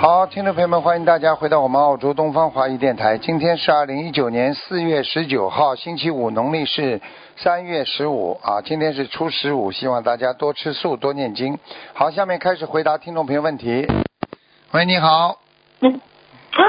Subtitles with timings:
[0.00, 3.18] 好，听众朋友们，欢迎大家回到我们澳洲东方华语电台。
[3.18, 7.00] 今天是二零一九年四月十九号，星期五，农历是
[7.36, 8.62] 三月十五啊。
[8.62, 11.58] 今天是初十五，希望大家多吃素，多念经。
[11.94, 13.88] 好，下面开始回答听众朋友问题。
[14.70, 15.40] 喂，你好。
[15.80, 16.00] 嗯
[16.52, 16.62] 啊，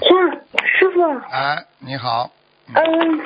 [0.00, 0.44] 是
[0.78, 1.02] 师傅。
[1.32, 2.30] 哎，你好。
[2.72, 3.18] 嗯，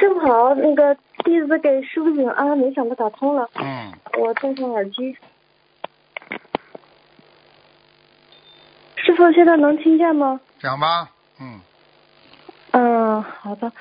[0.00, 3.46] 师傅好，那个弟子给师傅请安，没想到打通了。
[3.56, 5.14] 嗯，我戴上耳机。
[9.04, 10.40] 师傅现在能听见吗？
[10.58, 11.08] 讲吧。
[11.40, 11.60] 嗯，
[12.72, 13.72] 嗯，好的，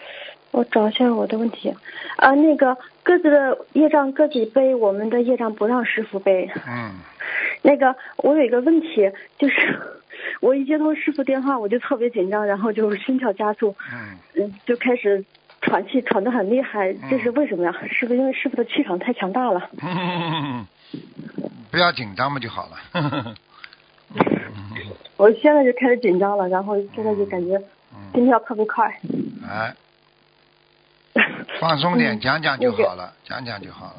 [0.51, 1.75] 我找一下我的问题。
[2.17, 6.49] 啊，那个各自的业障各自背，我们的业障不让师傅背。
[6.67, 6.93] 嗯，
[7.63, 9.79] 那个我有一个问题，就是
[10.41, 15.23] 我一接通师傅电话，我就特别紧张，然后就心跳加速，嗯，嗯，就开始
[15.61, 17.75] 喘气，喘得很厉害，这是为什么呀？
[17.91, 19.69] 是不是因为师傅的气场太强大了？
[19.81, 20.65] 嗯，
[21.69, 23.35] 不要紧张嘛就好了。
[25.19, 27.57] 我现在就开始紧张了，然后现在就感觉
[27.93, 28.87] 嗯，心跳特别快。
[29.45, 29.75] 哎，
[31.59, 33.95] 放松点，嗯讲讲就好了，讲讲就好了，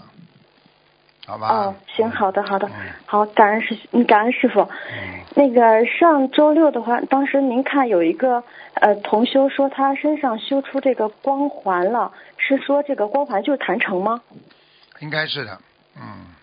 [1.27, 1.49] 好吧？
[1.49, 2.73] 哦，行，好的，好的嗯，
[3.05, 4.62] 好，感恩师，嗯感恩师傅。
[4.62, 8.43] 嗯那个上周六的话，当时您看有一个
[8.75, 14.23] 呃同修说他身上修出这个光环了，是说这个光环就是坛城吗？
[15.01, 15.59] 应该是的，
[15.97, 16.34] 嗯，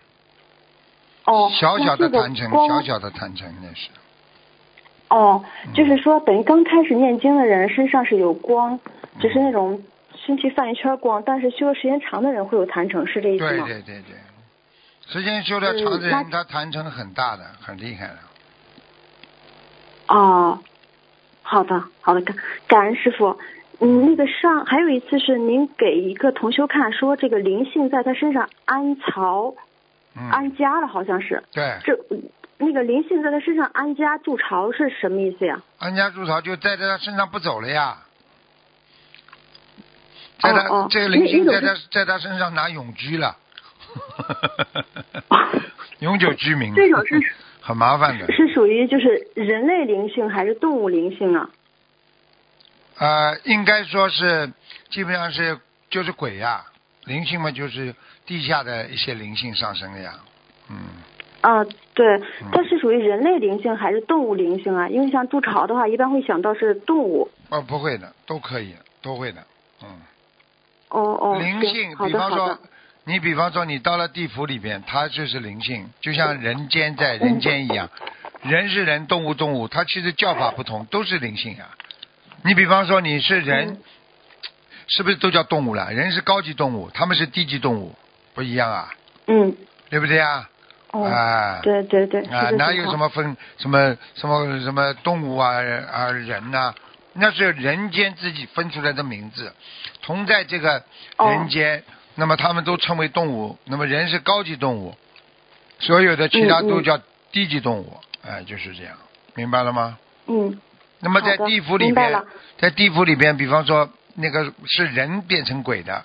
[1.24, 3.90] 哦，小小的坛城，小小的坛城那是，
[5.08, 5.72] 哦，嗯。
[5.74, 8.78] 就是说等于刚开始念经的人身上是有光，
[9.20, 9.82] 只是那种
[10.14, 13.66] 身体泛一圈光，但是修的时间长的人会有坛城，是这意思吗？
[13.66, 14.16] 对对对，
[15.06, 18.14] 时间修的长的嗯人，那他坛城很大的，很厉害的，
[20.08, 20.58] 哦，
[21.42, 22.36] 好的，好的，感
[22.66, 23.38] 感恩师傅。
[23.80, 29.54] 嗯，那个上还有一次是您给一个同修看，说这个灵性在他身上安巢、
[30.16, 31.44] 嗯，安家了，好像是。
[31.52, 31.96] 对，这
[32.58, 35.62] 那个灵性在他身上安家筑巢是什么意思呀？
[35.78, 37.98] 安家筑巢就在他身上不走了呀，
[40.40, 43.36] 在他、哦哦这个灵性在他在他身上拿永居了，
[46.00, 47.20] 永久居民，这种是
[47.62, 48.26] 很麻烦的。
[48.32, 51.48] 是属于就是人类灵性还是动物灵性啊？
[52.98, 54.52] 呃，应该说是
[54.90, 55.58] 基本上是
[55.90, 56.64] 就是鬼呀、
[57.04, 57.94] 灵性嘛就是
[58.26, 60.14] 地下的一些灵性上升的呀，
[60.68, 60.76] 嗯，
[61.40, 62.20] 啊，对，
[62.52, 64.88] 它是属于人类灵性还是动物灵性啊？
[64.88, 67.30] 因为像筑巢的话，一般会想到是动物。
[67.48, 69.42] 啊不会的，都可以，都会的，
[69.82, 69.88] 嗯。
[70.90, 72.58] 哦哦，灵性，比方说
[73.04, 77.88] 你比方说你到了地府里边，它就是灵性，就像人间在人间一样，
[78.42, 81.70] 人是人，动物动物，它其实叫法不同，都是灵性啊。
[82.44, 83.78] 你比方说你是人，嗯
[84.90, 85.92] 是不是都叫动物了？
[85.92, 87.94] 人是高级动物，他们是低级动物，
[88.34, 88.94] 不一样啊，
[89.26, 89.54] 嗯，
[89.90, 90.48] 对不对啊？
[90.92, 95.56] 哦，啊，对对对，啊，哪有什么分什么什么什么动物啊
[95.92, 96.74] 啊人呐、
[97.12, 99.52] 那是人间自己分出来的名字，
[100.02, 100.82] 同在这个
[101.18, 101.84] 人间，
[102.14, 104.94] 那么他们都称为动物，那么人是高级动物，
[105.78, 106.98] 所有的其他都叫
[107.32, 108.96] 低级动物，哎、就是这样，
[109.34, 109.98] 明白了吗？
[110.26, 110.58] 嗯，
[111.00, 112.24] 那么在地府里边
[112.58, 116.04] 在地府里边，比方说那个是人变成鬼的，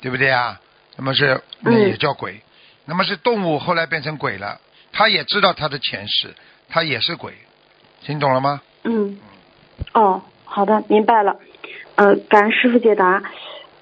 [0.00, 0.58] 对不对啊？
[0.96, 2.42] 那么是也叫鬼，
[2.84, 4.60] 那么是动物后来变成鬼了，
[4.92, 6.34] 他也知道他的前世，
[6.68, 7.32] 他也是鬼，
[8.02, 8.60] 听懂了吗？
[8.84, 9.18] 嗯，
[9.94, 11.36] 哦，好的，明白了。
[11.94, 13.22] 呃，感恩师傅解答。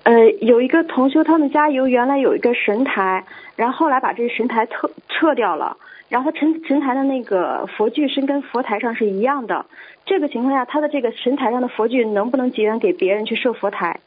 [0.03, 3.25] 呃，有一个同修，他们家有原来有一个神台，
[3.57, 5.77] 然后后来把这个神台撤撤掉了，
[6.09, 9.67] 然后他神神台的那个佛具是跟佛台上是一样的。
[10.07, 14.01] 这个情况下，他的这个神台上的佛具能不能结缘给别人去设佛台？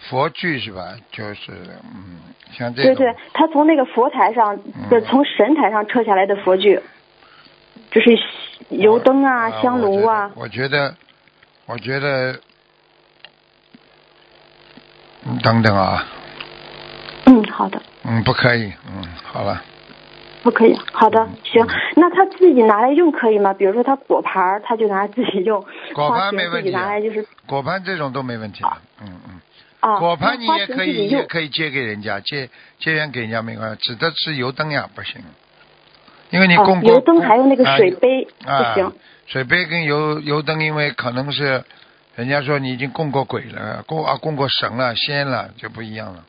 [0.00, 0.94] 佛具是吧？
[1.10, 1.52] 就是
[1.94, 2.18] 嗯，
[2.52, 4.56] 像这种，对对，他从那个佛台上，
[4.88, 6.80] 不是嗯从神台上撤下来的佛具，
[7.90, 8.18] 就是
[8.70, 10.30] 油灯啊、啊香炉啊。
[10.34, 10.94] 我觉得，
[11.66, 12.38] 我觉得，
[15.42, 16.04] 等等啊，
[17.26, 17.80] 嗯，好的。
[18.04, 19.62] 嗯，不可以，嗯，好了，
[20.42, 21.68] 不可以，好的，行嗯。
[21.96, 23.54] 那他自己拿来用可以吗？
[23.54, 25.64] 比如说他果盘，他就拿来自己用，
[25.94, 29.40] 果盘没问题啊拿来就是果盘这种都没问题的，嗯嗯。
[29.84, 32.48] 啊，果盘你也可以，也可以借给人家，借
[32.78, 35.22] 借缘给人家没关系，指的是油灯呀，不行，
[36.30, 38.90] 因为你哦供，过油灯还有那个啊水杯不啊行。
[39.26, 41.62] 水杯跟油油灯，因为可能是
[42.14, 46.24] 人家说你已经供过鬼了，供啊供过神了、仙了，就不一样了。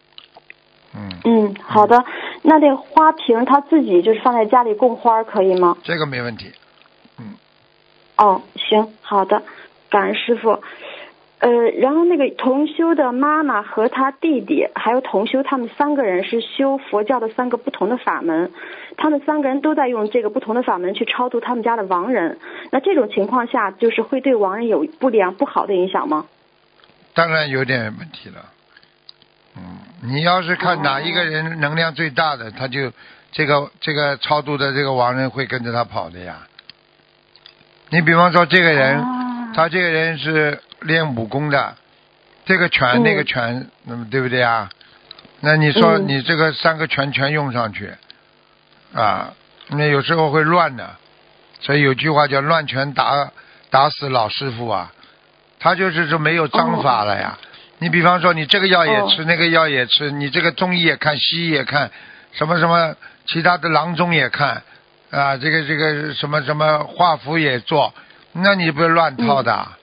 [0.93, 2.03] 嗯，嗯，好的。
[2.41, 5.77] 那那个花瓶他自己就是放在家里供花可以吗？
[5.83, 6.51] 这个没问题。
[7.19, 7.35] 嗯，
[8.17, 9.43] 哦，行，好的，
[9.89, 10.61] 感恩师傅。
[11.45, 18.51] 呃，然后那个同修的妈妈和他弟弟，还有同修，他们三个人是修佛教的三个不同的法门，
[18.97, 22.39] 他们三个人都在用这个不同的法门去超度他们家的亡人。
[22.71, 26.25] 那这种情况下，就是会对亡人有不良、不好的影响吗？
[27.13, 28.43] 当然有点问题了。
[29.55, 29.61] 嗯，
[30.01, 32.91] 你要是看哪一个人能量最大的，他就
[33.31, 36.47] 这个这个超度的这个亡人会跟着他跑的呀。
[37.91, 41.75] 你比方说这个人，啊他这个人是练武功的，
[42.45, 44.69] 这个拳嗯那个拳，那么对不对啊？
[45.41, 47.93] 那你说嗯你这个三个拳全用上去，
[48.93, 49.33] 啊，
[49.69, 50.95] 那有时候会乱的，
[51.59, 53.31] 所以有句话叫乱拳打
[53.69, 54.91] 打死老师傅啊，
[55.59, 57.37] 他就是说没有章法了呀。
[57.79, 61.91] 你比方说你这个药也吃，哦那个药也吃，你这个中医也看，西医也看，
[62.31, 62.95] 什么什么
[63.27, 64.63] 其他的郎中也看，
[65.11, 67.93] 啊，这个这个什么什么画符也做，
[68.31, 69.77] 那你不是乱套的啊？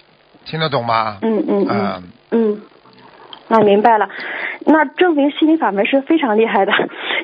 [0.45, 1.19] 听得懂吗？
[1.23, 2.63] 嗯嗯嗯嗯嗯，
[3.49, 4.09] 那明白了。
[4.65, 6.73] 那证明心理法门是非常厉害的，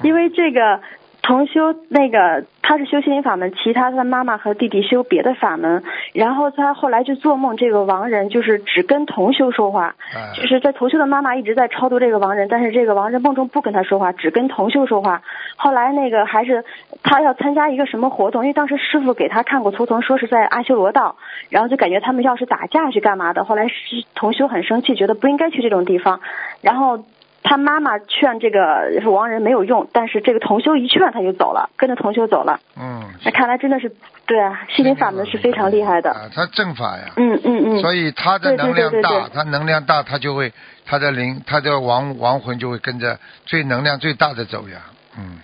[0.02, 0.80] 因为这个
[1.20, 5.82] 同修那个他是修心灵法门，其他他的妈妈和弟弟修别的法门，
[6.14, 15.20] 然后他后来就做梦，这个亡人就是只跟同修说话，哎就是在同修的妈妈一直在超度这个亡人，但是这个亡人梦中不跟他说话，只跟同修说话。
[15.56, 16.64] 后来那个还是
[17.02, 21.16] 他要参加一个什么活动，因为当时师傅给他看过图腾，说是在阿修罗道，
[21.50, 23.44] 然后就感觉他们要是打架去干嘛的。
[23.44, 23.74] 后来是
[24.14, 26.20] 同修很生气，觉得不应该去这种地方，
[26.62, 27.04] 然后。
[27.42, 32.60] 他妈妈劝这个亡人没有用，但是这个同修一劝他就走了，跟着同修走了。
[32.76, 33.90] 嗯，那看来真的是
[34.26, 36.10] 对啊，心灵法门是非常厉害的。
[36.10, 37.12] 啊，他正法呀。
[37.16, 37.80] 嗯嗯嗯。
[37.80, 40.52] 所以他的能量大，对对对他能量大，他就会
[40.84, 44.82] 他的灵，他的亡亡魂就会跟着最能量最大的走呀。
[45.16, 45.38] 嗯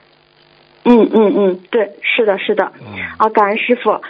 [0.85, 2.73] 嗯嗯嗯，对，是的，是的。
[2.81, 2.87] 嗯，
[3.17, 4.03] 啊，感恩师傅。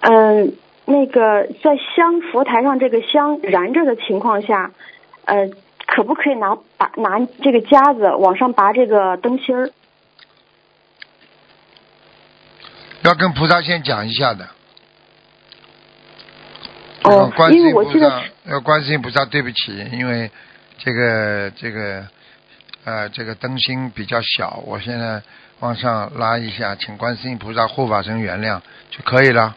[0.00, 0.54] 嗯，
[0.86, 4.70] 那个在香佛台上这个香燃着的情况下，
[5.26, 5.50] 呃，
[5.94, 9.70] 可不可以拿拔拿这个夹子往上拔这个灯芯儿？
[13.02, 14.48] 要跟菩萨先讲一下的。
[17.02, 20.30] 哦观世音菩萨，要观世音菩萨，对不起，因为
[20.78, 22.06] 这个这个
[22.84, 25.20] 呃这个灯芯比较小，我现在
[25.60, 28.58] 往上拉一下，请观世音菩萨护法神原谅
[28.88, 29.54] 就可以了。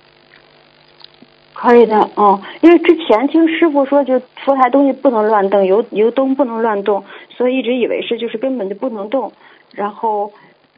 [1.56, 7.04] 可以的，哦，因为之前听师傅说，就佛台东西不能乱动，油油灯不能乱动，
[7.36, 9.32] 所以一直以为是就是根本就不能动。
[9.72, 10.32] 然后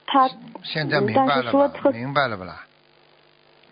[0.06, 0.30] 他
[0.64, 1.42] 现在明白了吧？
[1.42, 2.64] 是说特明白了不啦？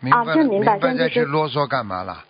[0.02, 2.26] 明啊白了，这明白白再去现在就是啰嗦干嘛啦？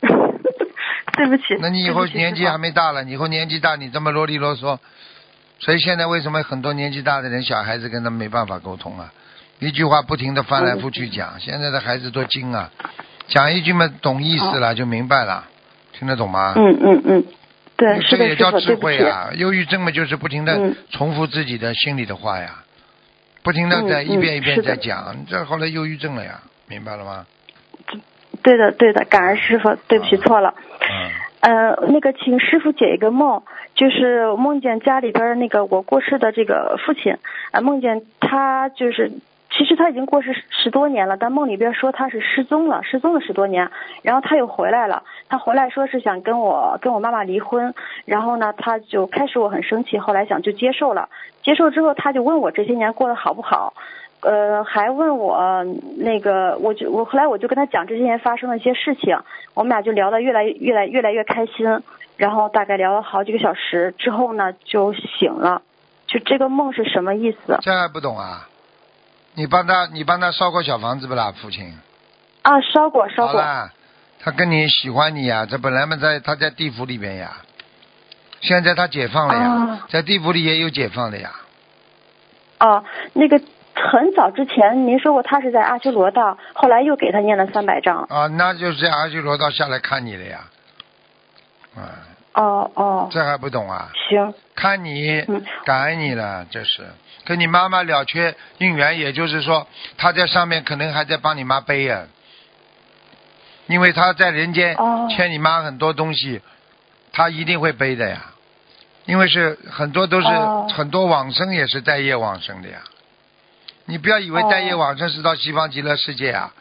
[1.16, 4.78] 对不起，那你以后年纪还没大了，你以后年纪大，你这么啰里啰嗦，
[5.58, 9.12] 所以现在为什么很多年纪大的人，小孩子跟他没办法沟通啊？
[9.58, 12.70] 一句话不停的翻来覆去讲， 现在的孩子多精啊，
[13.28, 15.44] 讲一句嘛懂意思了就明白了，
[15.92, 16.54] 听得懂吗？
[16.56, 17.24] 嗯嗯嗯，
[17.76, 18.74] 对，这个也叫，智。
[18.74, 19.30] 慧啊！
[19.34, 22.64] 忧郁症嘛，就是不停的嗯重复自己的心里的话呀，
[23.42, 27.26] 不停的嗯在一遍一遍在讲，这后来忧郁症了呀，明白了吗？
[28.42, 30.54] 对的对的，感恩师傅，对不起啊错了。
[30.80, 31.10] 嗯，
[31.40, 33.42] 呃，那个，请师傅解一个梦，
[33.74, 37.16] 就是梦见家里边那个我过世的这个父亲，
[37.50, 39.10] 啊、梦见他就是，
[39.50, 43.70] 其实他已经过世十多年了，但梦里边说他是失踪了，失踪了十多年，
[44.02, 47.74] 然后他又回来了，他回来说是想跟我跟我妈妈离婚，
[48.04, 51.08] 然后呢，他就开始我很生气，后来想就接受了，
[51.42, 53.74] 接受之后他就问我这些年过得好不好。
[54.20, 55.64] 呃，还问我
[55.96, 59.16] 那个，我就我后来我就跟他讲这些年发生的一些事情，
[59.54, 61.66] 我们俩就聊得越来越来越来越开心，
[62.16, 65.62] 然后大概聊了好几个小时之后呢，就醒了。
[66.08, 68.48] 就这个梦是什么意思这还不懂啊？
[69.38, 71.78] 你帮他，你帮他烧过小房子不啦，父亲？
[72.42, 72.60] 啊？
[72.60, 73.40] 烧过，烧过。
[74.20, 77.36] 他跟你喜欢你呀，这本来嘛在他在地府里边呀，
[78.40, 81.30] 现在他解放了呀，啊在地府里也有解放的呀。
[82.58, 83.40] 哦，那个
[83.76, 88.02] 很早之前您说过他是在阿修罗道，后来又给他念了三百章。
[88.10, 90.40] 啊，那就是在阿修罗道下来看你了呀。
[91.76, 91.94] 啊，
[92.34, 93.88] 哦哦，这还不懂啊？
[94.08, 96.82] 行，看你嗯，感恩你了，这是
[97.28, 99.66] 跟你妈妈了却姻缘，也就是说，
[99.98, 102.06] 他在上面可能还在帮你妈背呀，
[103.66, 105.06] 因为他在人间哦。
[105.10, 106.40] 欠你妈很多东西，
[107.12, 108.32] 他一定会背的呀，
[109.04, 110.66] 因为是很多都是、哦。
[110.74, 112.78] 很多往生也是带业往生的呀，
[113.84, 116.54] 你不要以为哦带业往生是到西方极乐世界啊，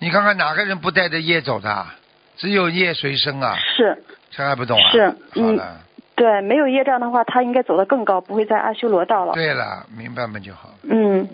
[0.00, 1.94] 你看看哪个人不带着业走的啊，
[2.36, 4.04] 只有业随身啊，是。
[4.30, 4.90] 这还不懂啊？
[4.92, 5.80] 是好嗯了。
[6.18, 9.34] 对，没有业障的话，他应该走得更高，不会在阿修罗道了。
[9.34, 10.74] 对了，明白吗就好了。
[10.82, 11.28] 嗯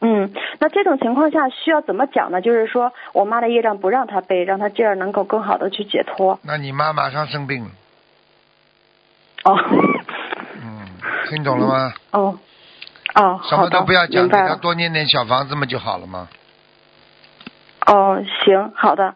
[0.00, 2.40] 嗯，那这种情况下需要怎么讲呢？
[2.40, 6.40] 就是说我妈的业障不让他背，让他这样能够更好的去解脱。
[6.44, 7.70] 那你妈马上生病了，
[9.44, 9.54] 哦
[10.62, 10.86] 嗯，
[11.28, 11.92] 听懂了吗？
[12.12, 12.38] 哦
[13.14, 14.26] 哦，什么，都不要讲。
[14.26, 16.26] 给他多念点小房子嘛就好了嘛。
[17.86, 19.14] 哦，行，好的。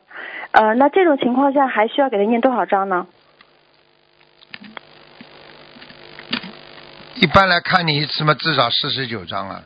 [0.51, 3.07] 呃，那这种情况下还需要给他念多少章呢？
[7.21, 9.63] 一般来看你一次嘛，至少四十九张啊。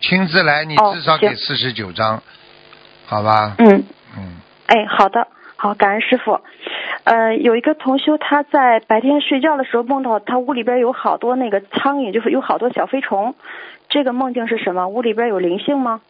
[0.00, 2.22] 亲自来，你哦至少给行四十九章，
[3.06, 3.54] 好吧？
[3.58, 3.84] 嗯，
[4.16, 5.26] 嗯，哎，好的，
[5.56, 6.40] 好，感恩师傅。
[7.04, 13.34] 呃，有一个同修，他在白天睡觉的时候梦到他屋里边有好多那个苍蝇，就是有好多小飞虫。
[13.88, 14.88] 这个梦境是什么？
[14.88, 16.00] 屋里边有灵性吗？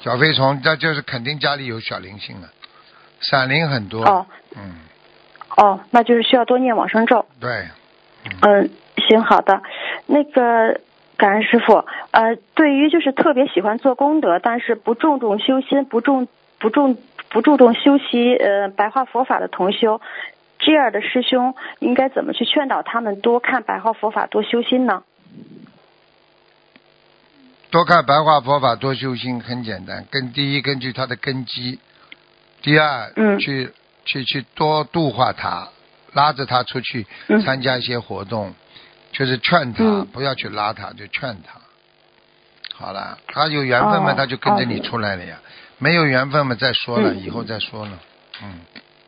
[0.00, 2.48] 小飞虫，那就是肯定家里有小灵性了，
[3.20, 4.04] 闪灵很多。
[4.04, 4.26] 哦
[4.56, 4.74] 嗯，
[5.56, 7.26] 哦，那就是需要多念往生咒。
[7.40, 7.68] 对，
[8.42, 8.70] 嗯，
[9.08, 9.62] 行，好的。
[10.06, 10.80] 那个，
[11.16, 11.84] 感恩师傅。
[12.10, 16.96] 呃，对于就是特别喜欢做功德，但是不注重修心，不重不重
[17.28, 20.00] 不注重修习呃白话佛法的同修，
[20.58, 25.02] 这样的师兄应该怎么去劝导他们多看白话佛法，多修心呢？
[27.70, 30.04] 多看白话佛法，多修心，很简单。
[30.10, 31.80] 根第一，根据他的根基；
[32.62, 33.72] 第二，嗯去
[34.04, 35.68] 去去多度化他，
[36.12, 38.54] 拉着他出去嗯参加一些活动，
[39.14, 41.58] 就是劝他，嗯不要去拉他，就劝他。
[42.76, 45.36] 好了，他有缘分嘛，哦他就跟着你哦出来了呀；
[45.78, 47.92] 没有缘分嘛，再说了，嗯以后再说了。
[48.42, 48.60] 嗯，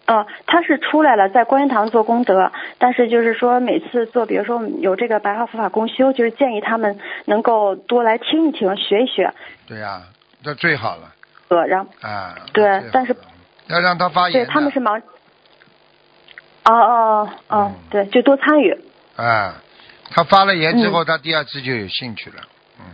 [0.06, 9.34] 呃，他是出来了，在观音堂做功德，但是就是说每次做，比如说有这个白话佛法公修，就是建议他们能够多来听一听，学一学，
[9.66, 10.02] 对呀、
[10.44, 11.12] 这最好了
[11.48, 12.36] 呃，然后啊。
[12.52, 13.16] 对但是
[13.66, 14.52] 要让他发言对。
[14.52, 15.02] 他们是忙。
[16.64, 18.76] 哦哦哦嗯，对，就多参与。
[19.16, 19.54] 啊，
[20.10, 22.42] 他发了言之后，嗯他第二次就有兴趣了。
[22.78, 22.84] 嗯。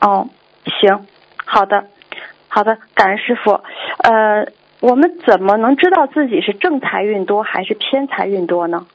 [0.00, 0.28] 哦，
[0.80, 1.06] 行，
[1.44, 1.86] 好的，
[2.48, 3.52] 好的，感恩师傅。
[3.98, 4.46] 呃，
[4.80, 8.86] 我们怎么能知道自己是正财运多还是偏财运多呢？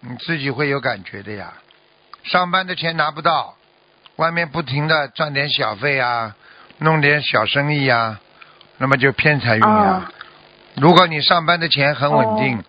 [0.00, 1.54] 你自己会有感觉的呀。
[2.24, 3.54] 上班的钱拿不到，
[4.16, 6.34] 外面不停的赚点小费啊，
[6.78, 8.20] 弄点小生意啊，
[8.78, 9.68] 那么就偏财运呀。
[9.68, 10.12] 啊
[10.76, 12.64] 如果你上班的钱很稳定，哦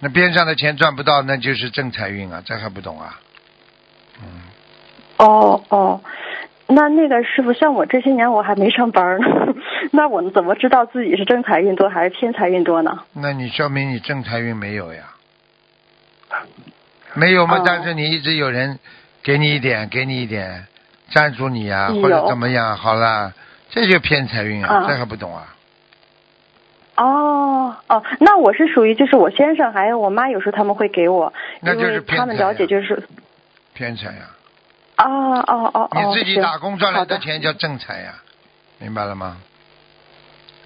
[0.00, 3.18] 那边上的钱赚不到，那就是正财运啊，这还不懂啊？
[4.22, 4.42] 嗯，
[5.18, 6.00] 哦哦，
[6.68, 9.26] 那那个师傅，像我这些年我还没上班呢，
[9.92, 12.98] 那我怎么知道自己是正财运多还是偏财运多呢？
[13.12, 15.02] 那你说明你正财运没有呀？
[17.14, 17.58] 没有嘛？
[17.58, 18.78] 哦但是你一直有人
[19.22, 20.66] 给你一点，给你一点，
[21.10, 22.76] 赞助你啊，或者怎么样？
[22.76, 23.32] 好了，
[23.70, 25.54] 这就偏财运啊，啊这还不懂啊？
[27.00, 33.00] 哦哦，那我是属于就是我先生还有我妈有时候他们会给我，因那就是为他们了解就是
[33.72, 34.30] 偏财呀、
[34.96, 35.04] 哦
[35.46, 38.14] 哦哦哦，你自己打工赚来的的钱叫正财呀、
[38.80, 39.36] 明白了吗？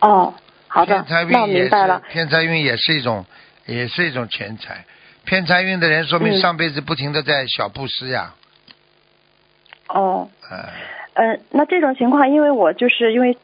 [0.00, 0.32] 哦，
[0.68, 2.00] 好的偏财，运也是。
[2.08, 3.26] 偏财运也是一种，
[3.66, 4.86] 也是一种钱财。
[5.24, 8.34] 偏财运的人，说明嗯上辈子不停的在小布施呀，
[9.88, 10.70] 哦，呃，
[11.12, 13.36] 嗯，那这种情况，因为我就是因为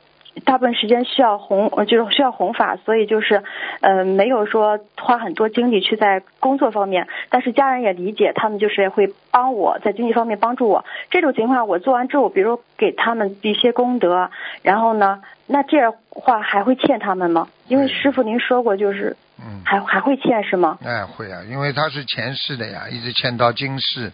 [0.45, 3.43] 大部分时间需要弘，呃就是需要弘法，所以就是，
[3.81, 7.07] 呃，没有说花很多精力去在工作方面。
[7.31, 10.85] 但是家人也理解，他们就是会帮我在经济方面帮助我。
[11.11, 14.31] 这种情况，我做完之后，比如给他们一些功德，
[14.63, 17.49] 然后呢，那这样话还会欠他们吗？
[17.67, 20.79] 因为师傅您说过，就是嗯，还还会欠是吗？
[20.85, 24.13] 哎，会啊，因为他是前世的呀，一直欠到今世，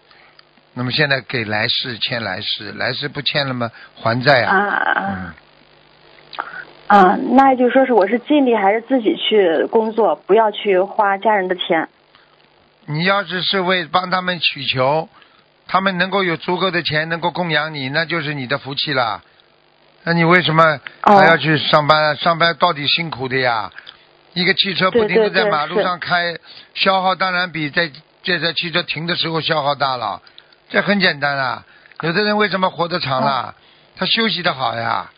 [0.73, 3.71] 那么现在给来世欠来世，来世不欠了吗？
[3.95, 5.33] 还债啊呀，啊嗯，
[6.87, 7.17] 啊！
[7.31, 11.89] 那也就是说是我是尽力还是自己去工作，不要去花家人的钱。
[12.85, 15.09] 你要是是为帮他们祈求，
[15.67, 19.23] 他们能够有足够的钱能够供养你，那就是你的福气了。
[20.03, 22.13] 那你为什么哦还要去上班啊？
[22.13, 23.71] 上班到底辛苦的呀。
[24.33, 26.35] 一个汽车不停的在马路上开，
[26.75, 27.89] 消耗当然比在
[28.21, 30.21] 这台汽车停的时候消耗大了。
[30.69, 31.65] 这很简单啊。
[32.01, 33.55] 有的人为什么活得长了？
[33.95, 35.09] 他休息的好呀。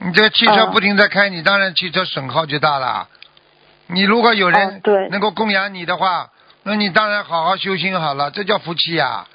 [0.00, 3.08] 你这个汽车哦不停在开，你当然汽车损耗就大了。
[3.88, 6.30] 你如果有哦人能够供养你的话，
[6.62, 9.26] 那你当然好好修心好了，这叫福气呀。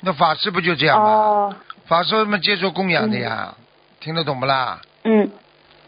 [0.00, 1.08] 那法师不就这样吗？
[1.10, 3.54] 哦，法师们接受供养的呀，
[4.00, 4.80] 听得懂不啦？
[5.02, 5.28] 嗯，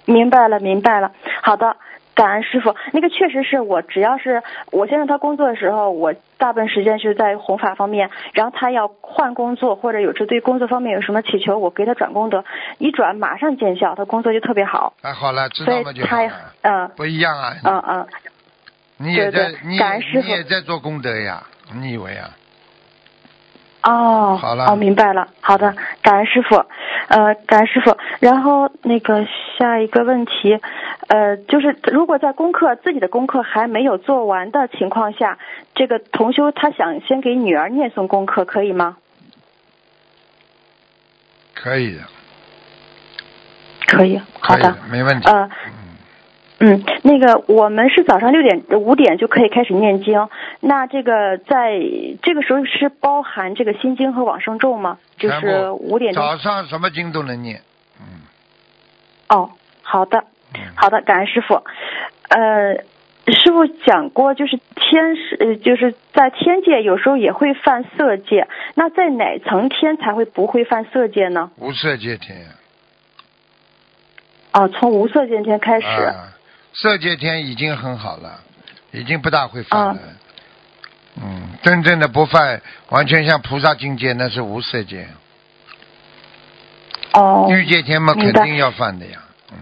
[0.05, 1.12] 明白了，明白了。
[1.43, 1.77] 好的，
[2.14, 2.75] 感恩师傅。
[2.93, 12.45] 那个确实是我，只要是我先生他工作的时候，我大部分时间是在弘法方面，然后他要换工作或者有时对工作方面有什么祈求，我给他转功德，
[12.79, 14.95] 一转马上见效，他工作就特别好。
[15.02, 16.31] 哎，好了，知道了就好他
[16.62, 17.55] 嗯不一样啊。
[17.64, 18.07] 嗯嗯
[18.99, 21.43] 你也在对对你感恩师傅你也在做功德呀？
[21.75, 22.31] 你以为啊？
[23.83, 25.29] 哦，好了哦，明白了。
[25.41, 26.57] 好的，感恩师傅，
[27.09, 27.97] 呃，感恩师傅。
[28.21, 29.27] 然后那个
[29.59, 30.61] 下一个问题，
[31.09, 35.39] 呃，就是如果在功课自己的功课还没有做完的情况下，
[35.75, 38.99] 这个同修他想先给女儿念诵功课，可以吗？
[41.55, 42.03] 可以的，
[43.87, 45.27] 可以，好的，，没问题。
[45.31, 45.49] 呃。
[46.62, 50.29] 嗯，那个我们是早上六点五点就可以开始念经，
[50.61, 51.81] 那这个在
[52.23, 54.99] 这个时候是包含这个心经和往生咒吗？
[55.17, 56.23] 就是部五点钟。
[56.23, 57.62] 早上什么经都能念，
[57.99, 58.05] 嗯
[59.31, 60.25] 哦，好的，
[60.55, 61.64] 嗯，好的，感恩师傅。
[62.29, 62.85] 呃，
[63.33, 71.50] 师傅讲过，就是天是，呃就是在天界有时候也会犯色戒，那在哪层天才会不会犯色戒呢？
[71.57, 72.49] 无色界天
[74.52, 75.87] 哦，从无色界天开始。
[75.87, 76.37] 啊，
[76.73, 78.41] 色界天已经很好了，
[78.93, 79.99] 已经不大会犯了。
[81.23, 85.09] 嗯，真正的不犯，完全像菩萨境界，那是无色界。
[87.12, 87.49] 哦。
[87.50, 89.19] 欲界天嘛，肯定要犯的呀。
[89.53, 89.59] 嗯，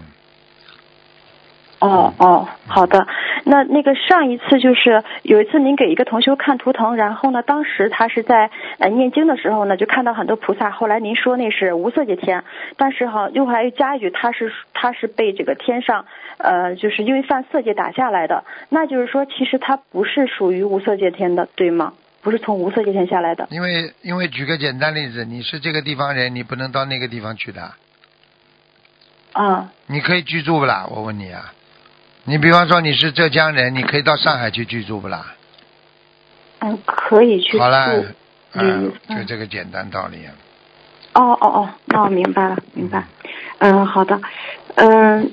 [1.79, 3.05] 哦哦，好的。
[3.49, 10.69] 那那个上一次就是有一次您给一个同修看图腾，然后呢，当时他是在呃念经的时候呢，就看到很多菩萨。
[10.69, 12.43] 后来您说那是无色界天，
[12.77, 16.05] 但是哈，又还加一句，他是他是被这个天上
[16.37, 18.43] 呃，就是因为犯色界打下来的。
[18.69, 21.93] 那就是说，其实他不是属于无色界天的，对吗？
[22.21, 23.47] 不是从无色界天下来的。
[23.49, 27.71] 因为因为举个简单例子，你是这个地方人，你不能到那个地方去的，
[29.31, 30.85] 啊你可以居住不啦？
[30.91, 31.51] 我问你啊，
[32.29, 35.33] 你比方说你是浙江人，你可以到上海去居住不啦？
[36.59, 38.03] 嗯，可以去好了，
[38.53, 40.31] 嗯嗯，就这个简单道理啊。
[41.15, 43.03] 哦哦哦，那我明白了，明白。
[43.57, 44.21] 嗯，好的。
[44.75, 45.31] 嗯，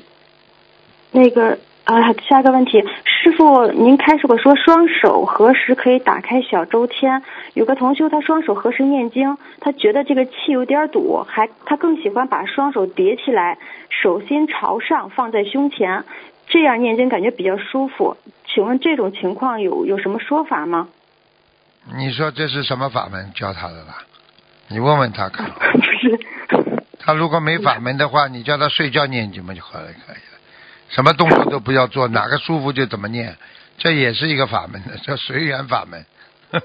[1.11, 7.23] 那个啊，下一个问题，师傅，您开始过说双手合十可以打开小周天。
[7.53, 13.59] 有个同修他双手合十念经，他觉得这个气有点堵，还他更喜欢把双手叠起来，
[13.91, 16.02] 手心朝上放在胸前，
[16.49, 18.17] 这样念经感觉比较舒服。
[18.47, 20.89] 请问这种情况有有什么说法吗？
[21.97, 23.99] 你说这是什么法门教他的啦？
[24.69, 25.50] 你问问他看。
[25.54, 26.19] 不是，
[26.99, 30.39] 他如果没法门的话，你叫他睡觉念经嘛就好了，可以了。
[30.89, 33.37] 什么动作都不要做，哪个舒服就怎么念，
[33.78, 36.04] 这也是一个法门的，叫随缘法门。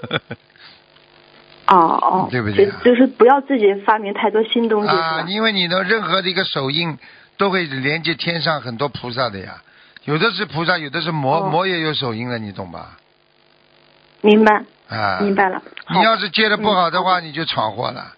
[1.68, 6.98] 哦哦，对不对啊就就是不要自己发明太多新东西，是啊，因为你的任何的一个手印
[7.36, 9.62] 都会连接天上很多菩萨的呀，
[10.04, 12.98] 有的是菩萨，有的是魔，哦魔也有手印的，你懂吧？
[14.20, 15.62] 明白，啊，明白了。
[15.90, 18.12] 你要是接的不好的话，嗯你就闯祸了。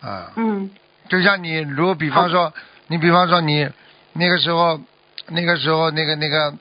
[0.00, 0.70] 啊，嗯
[1.08, 2.52] 就像你，如果比方说，
[2.86, 3.68] 你比方说你
[4.12, 4.80] 那个时候，
[5.28, 6.54] 那个时候那个那个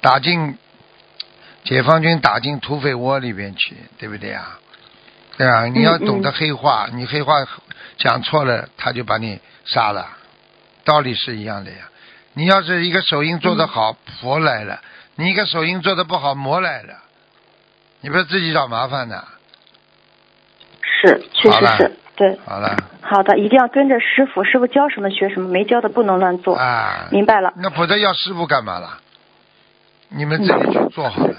[0.00, 0.56] 打进
[1.64, 4.58] 解放军打进土匪窝里边去，对不对啊？
[5.36, 7.34] 对啊，你要嗯懂得黑话，你黑话
[7.98, 10.08] 讲错了，他就把你杀了，
[10.84, 11.88] 道理是一样的呀。
[12.34, 14.80] 你要是一个手印做得好，佛来了；
[15.16, 16.94] 你一个手印做得不好，魔来了。
[18.00, 19.24] 你不是自己找麻烦的。
[20.82, 22.38] 是，确实是，对。
[22.44, 26.56] 好了好的，一定要跟着师傅，师傅教什么学什么，没教的不能乱做。
[26.56, 27.52] 啊，明白了。
[27.56, 28.98] 那否则要师傅干嘛了？
[30.08, 31.36] 你们自己去做好了，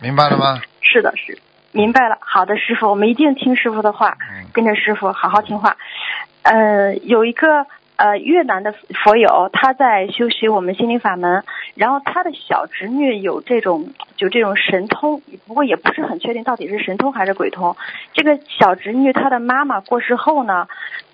[0.00, 0.60] 明白了吗？
[0.80, 1.38] 是的，是。
[1.72, 2.18] 明白了。
[2.20, 5.76] 好的，师傅，我们一定听师傅的话，嗯跟着师傅好好听话。
[6.42, 7.66] 呃，有一个
[8.02, 11.44] 呃越南的佛友，他在修习我们心灵法门，
[11.76, 17.76] 然后他的小侄女有这种就这种神通，不过也不是很确定到底是神通还是鬼通。
[18.12, 20.66] 这个小侄女她的妈妈过世后呢，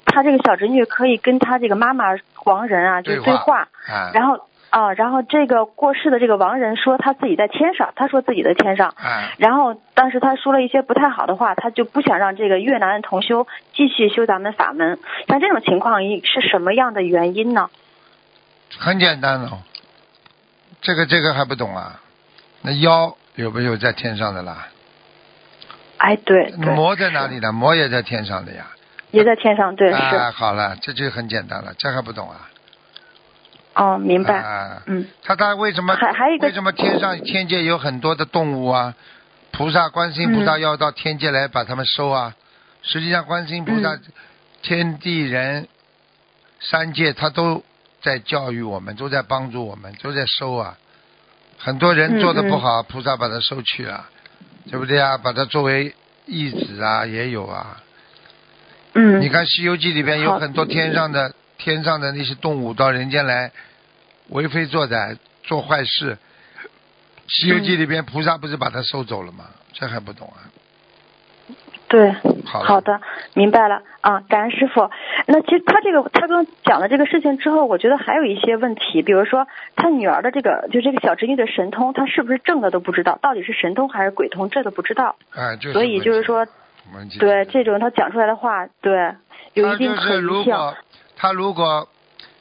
[0.06, 14.98] 她这个小侄女可以跟她这个妈妈亡人啊就对话对话，啊，然后啊，然后这个过世的这个亡人说他自己在天上，他说自己在天上，啊，然后当时他说了一些不太好的话，他就不想让这个越南的同修继续修咱们法门。
[15.26, 17.70] 像这种情况一是什么样的原因呢？
[18.78, 19.58] 很简单哦。
[20.80, 22.00] 这个这个还不懂啊？
[22.62, 24.68] 那妖有没有在天上的啦？
[25.96, 27.52] 哎，对对，魔在哪里呢？
[27.52, 28.66] 魔也在天上的呀。
[29.10, 32.50] 也在天上，对啊，是，好了，这就很简单了，这还不懂啊？
[33.78, 38.94] 哦，明白，啊，嗯，他他为什么还还有一个为什么天上天界有很多的动物啊？
[39.52, 42.34] 菩萨观世音菩萨嗯要到天界来把他们收啊。
[42.82, 44.00] 实际上，观世音菩萨、嗯
[44.60, 45.68] 天地人
[46.60, 47.62] 三界，他都
[48.02, 50.76] 在教育我们，都在帮助我们，都在收啊。
[51.58, 54.06] 很多人嗯做的不好，菩萨把他收去了，
[54.68, 55.16] 对不对啊？
[55.16, 55.94] 把他作为
[56.26, 57.80] 义子啊，也有啊。
[58.94, 63.52] 嗯，你看《西游记》里边有很多天上的天上的那些动物到人间来
[64.28, 66.18] 为非作歹、做坏事，
[67.26, 69.44] 西游记》里边菩萨不是把他收走了吗？
[69.72, 70.48] 这还不懂啊？
[71.88, 72.12] 对，
[72.44, 73.00] 好了好的，
[73.32, 74.90] 明白了啊，感恩师傅。
[75.26, 85.16] 那其实他这个他刚讲了这个事情之后，我觉得还有一些问题，比如说他女儿的这个就这个小侄女的神通，他是不是正的都不知道，到底是神通还是鬼通，这都不知道。
[85.30, 86.46] 哎，就是所以就是说，
[87.18, 89.14] 对这种他讲出来的话，对
[89.54, 90.20] 有一定可疑性。
[90.20, 90.76] 如果
[91.16, 91.88] 他如果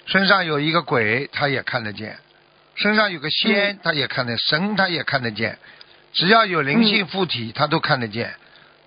[0.07, 2.13] 身上有一个鬼，他也看得见；
[2.75, 5.59] 身上有个仙，嗯他也看得神，他也看得见。
[6.13, 8.33] 只要有灵性嗯附体，他都看得见。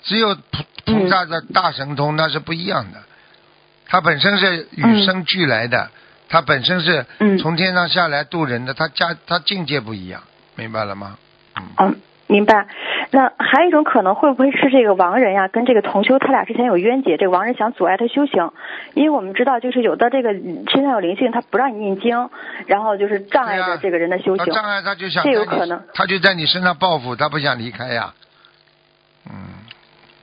[0.02, 3.02] 只有菩菩萨的大神通，那是不一样的。
[3.87, 5.90] 他本身是与生俱来的，
[6.28, 10.22] 他本身是嗯从天上下来渡人的，他家他境界不一样，
[10.56, 11.18] 明白了吗？
[11.56, 12.00] 嗯，嗯，
[12.31, 12.66] 明白。
[13.11, 17.16] 那还有一种可能，会不会是这个亡人呀，跟这个同修他俩之前有冤结？
[17.16, 18.53] 这个亡人想阻碍他修行，
[18.95, 22.31] 因为我们知道，就是有的这个嗯身上有灵性，他不让你念经，
[22.66, 24.47] 然后就是障碍着这个人的修行。
[24.47, 28.14] 他障碍他就想这有可能他就在你身上报复，他不想离开呀。
[29.27, 29.35] 嗯，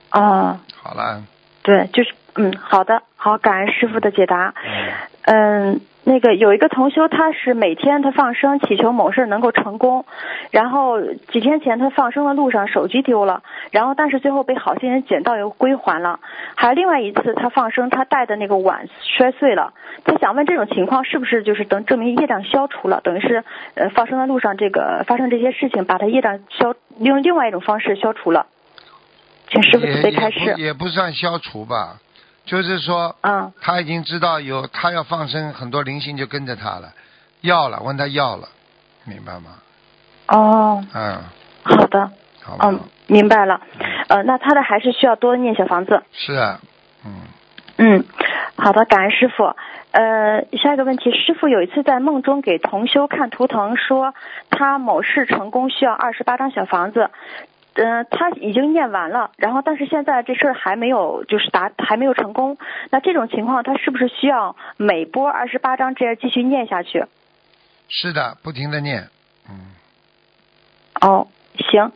[0.08, 1.22] 啊，好了，
[1.62, 4.54] 对，就是嗯，好的，好，感恩师傅的解答。
[4.64, 4.92] 嗯。
[5.30, 10.06] 嗯，那个有一个同修，他是每天他放生祈求某事能够成功，
[10.50, 16.18] 然后几天前他放生的路上手机丢了，然后但是最后被好心人捡到又归还了。
[16.54, 19.74] 还有另外一次他放生，他带的那个碗摔碎了，
[20.04, 28.46] 他想问这种情况是不是就是等证明业障消除了，等于是呃放生的路上这个发生这些事情，把他业障消用另外一种方式消除了。
[29.50, 30.60] 请师傅慈悲开也也示不。
[30.60, 31.96] 也不算消除吧，
[32.48, 36.92] 就是说嗯他已经知道有他要放生，很多灵性就跟着他了，
[37.42, 38.48] 要了问他要了，
[39.04, 39.50] 明白吗？
[40.28, 41.18] 哦，嗯，
[41.62, 42.10] 好的。
[42.62, 43.60] 嗯，明白了。
[44.08, 46.02] 呃，那他的还是需要多念小房子。
[46.12, 46.60] 是啊，
[47.04, 47.12] 嗯，
[47.76, 48.04] 嗯，
[48.56, 49.54] 好的，感恩师傅。
[49.90, 54.14] 呃，下一个问题，师傅有一次在梦中给同修看图腾，说
[54.50, 57.10] 他某事成功需要二十八张小房子。
[57.80, 62.58] 嗯、他已经念完了，然后但是现在这事儿还没有，就是达还没有成功。
[62.90, 67.04] 那这种情况，他是不是需要每波二十八张这样继续念下去？
[67.88, 69.08] 是的，不停的念，
[69.48, 69.76] 嗯，
[71.00, 71.28] 哦，
[71.70, 71.92] 行，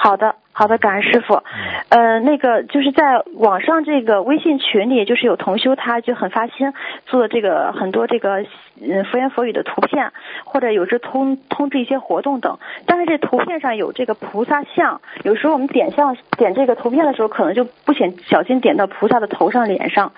[0.00, 1.42] 好的，好的，感恩师傅。
[1.88, 6.72] 呃，那个就是在网上这个微信群里，就是有同修他就很发心
[7.04, 8.46] 做这个很多这个
[8.80, 10.12] 嗯佛言佛语的图片，
[10.44, 12.58] 或者有时通通知一些活动等。
[12.86, 20.12] 但是这图片上有这个菩萨像，有时候我们点像点这个图片的时候，可能就不显小心点到菩萨的头上脸上，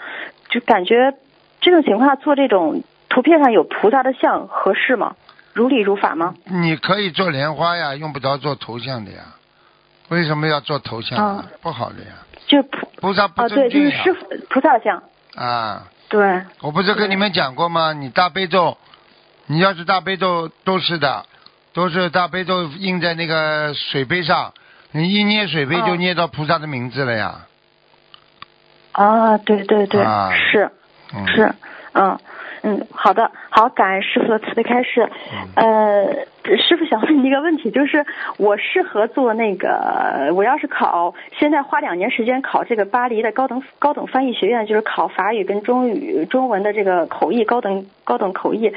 [0.50, 1.14] 就感觉
[1.62, 5.16] 这种情况做这种图片上有菩萨的像合适吗？
[5.54, 6.34] 如理如法吗？
[6.44, 9.22] 你可以做莲花呀，用不着做头像的呀，
[10.10, 11.18] 为什么要做头像？
[11.18, 11.44] 啊？
[11.60, 12.12] 不好的呀，
[12.46, 15.02] 就菩菩萨不啊，对，就是师傅菩萨像，
[15.34, 15.88] 啊。
[16.08, 17.92] 对，我不是跟你们讲过吗？
[17.92, 18.76] 你大悲咒，
[19.46, 21.24] 你要是大悲咒都是的，
[21.72, 24.52] 都是大悲咒印在那个水杯上，
[24.90, 27.46] 你一捏水杯就哦捏到菩萨的名字了呀。
[28.90, 30.32] 啊，对对对，啊。
[30.34, 30.72] 是
[31.14, 31.54] 嗯、是，
[31.92, 32.18] 嗯
[32.62, 35.08] 嗯，好的，好，感恩师傅的慈悲开示。
[35.56, 35.64] 嗯
[36.42, 38.04] 呃，师傅想问你一个问题，就是
[38.36, 48.72] 我适合做那个，我要是考，现在花两年时间考这个巴黎的高等高等翻译学院，就是考法语跟中语中文的这个口译高等高等口译，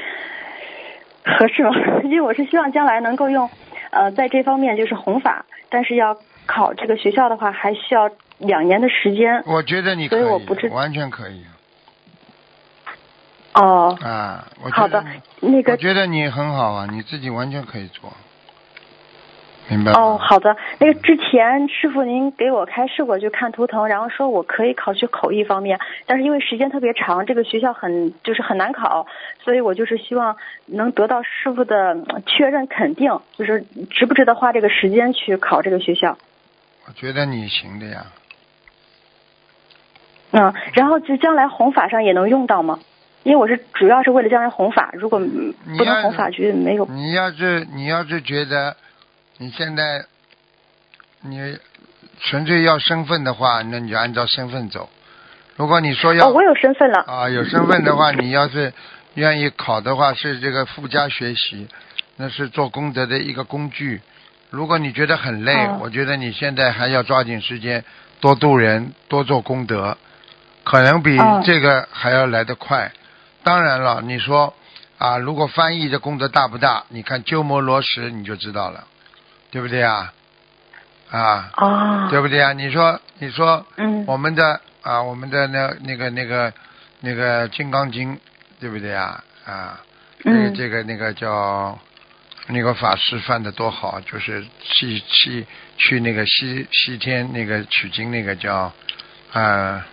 [1.24, 1.70] 合适吗？
[2.04, 3.48] 因为我是希望将来能够用，
[3.90, 6.16] 呃，在这方面就是弘法，但是要
[6.46, 9.42] 考这个学校的话，还需要两年的时间。
[9.46, 11.44] 我觉得你可所以我不知完全可以
[13.54, 14.46] 哦，啊。
[14.62, 15.06] 我觉好的得，
[15.48, 18.12] 那个我觉得你很好啊，你自己完全可以做，
[19.68, 20.00] 明白吗？
[20.00, 20.56] 哦，好的。
[20.78, 29.06] 那个之前师傅您给我开示过，就看图腾，然后说我可以考取口译方面，但是因为时间特别长，这个学校很就是很难考，
[29.42, 30.36] 所以我就是希望
[30.66, 36.16] 能得到师傅的嗯确认肯定，就是值不值得花这个时间去考这个学校。
[36.86, 38.06] 我觉得你行的呀。
[40.32, 42.80] 嗯，然后就将来弘法上也能用到吗？
[43.24, 46.84] 因为我是主要是为了将来弘法，如果不能弘法，就没有。
[46.86, 48.76] 你要是你要是觉得
[49.38, 50.04] 你现在
[51.22, 51.58] 你
[52.20, 54.90] 纯粹要身份的话，那你就按照身份走。
[55.56, 57.00] 如果你说要哦，我有身份了。
[57.06, 58.74] 啊有身份的话，你要是
[59.14, 61.66] 愿意考的话，是这个附加学习，
[62.16, 64.02] 那是做功德的一个工具。
[64.50, 67.82] 如果你觉得很累，哦我觉得你现在还要抓紧时间
[68.20, 69.96] 多度人，多做功德，
[70.62, 72.92] 可能比哦这个还要来得快。
[73.44, 74.54] 当然了，你说
[74.98, 76.84] 啊，如果翻译的功德大不大？
[76.88, 78.84] 你看鸠摩罗什你就知道了，
[79.50, 80.12] 对不对啊？
[81.10, 82.08] 啊，哦。
[82.10, 82.52] 对不对啊？
[82.52, 84.04] 你说，你说嗯。
[84.06, 86.52] 我们的啊，我们的那那个那个
[87.00, 88.16] 那个《金刚经》，
[88.58, 89.22] 对不对啊？
[89.44, 89.80] 啊，
[90.22, 91.78] 这个嗯这个那个叫
[92.46, 98.72] 那个法师翻的多好，就是去去去那个西西天那个取经那个叫
[99.32, 99.86] 啊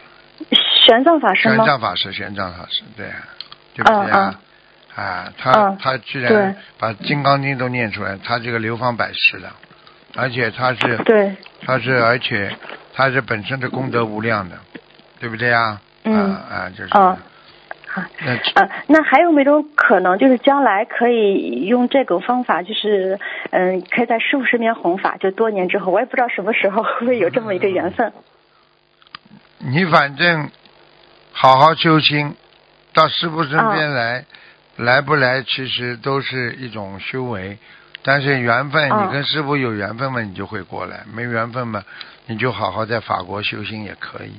[0.86, 1.58] 玄奘法师玄？
[1.58, 3.12] 奘法师，玄奘法师，对，
[3.84, 4.40] 对不对啊？
[4.96, 9.50] 啊，他、嗯他居然把《金刚经》都念出来，他这个流芳百世的，
[10.16, 12.56] 而且他是对，他是而且
[12.94, 14.58] 他是本身的功德无量的，
[15.20, 15.82] 对不对啊？
[16.04, 16.90] 嗯啊啊，就是。
[16.98, 17.18] 啊
[17.94, 28.14] 好那呃，那还有没有种可能，就是将来可以用这种方法，就是嗯，可以在师傅身边弘法，就多年之后，我也不知道什么时候会不会有这么一个缘分。
[29.60, 30.50] 你反正
[31.34, 32.34] 好好修心，
[32.94, 34.26] 到师傅身边来，
[34.78, 37.58] 来不来其实都是一种修为。
[38.04, 41.84] 但是缘分，哦你跟师傅有缘分嘛，你就会过来；没缘分嘛，
[42.26, 44.34] 你就好好在法国修行也可以。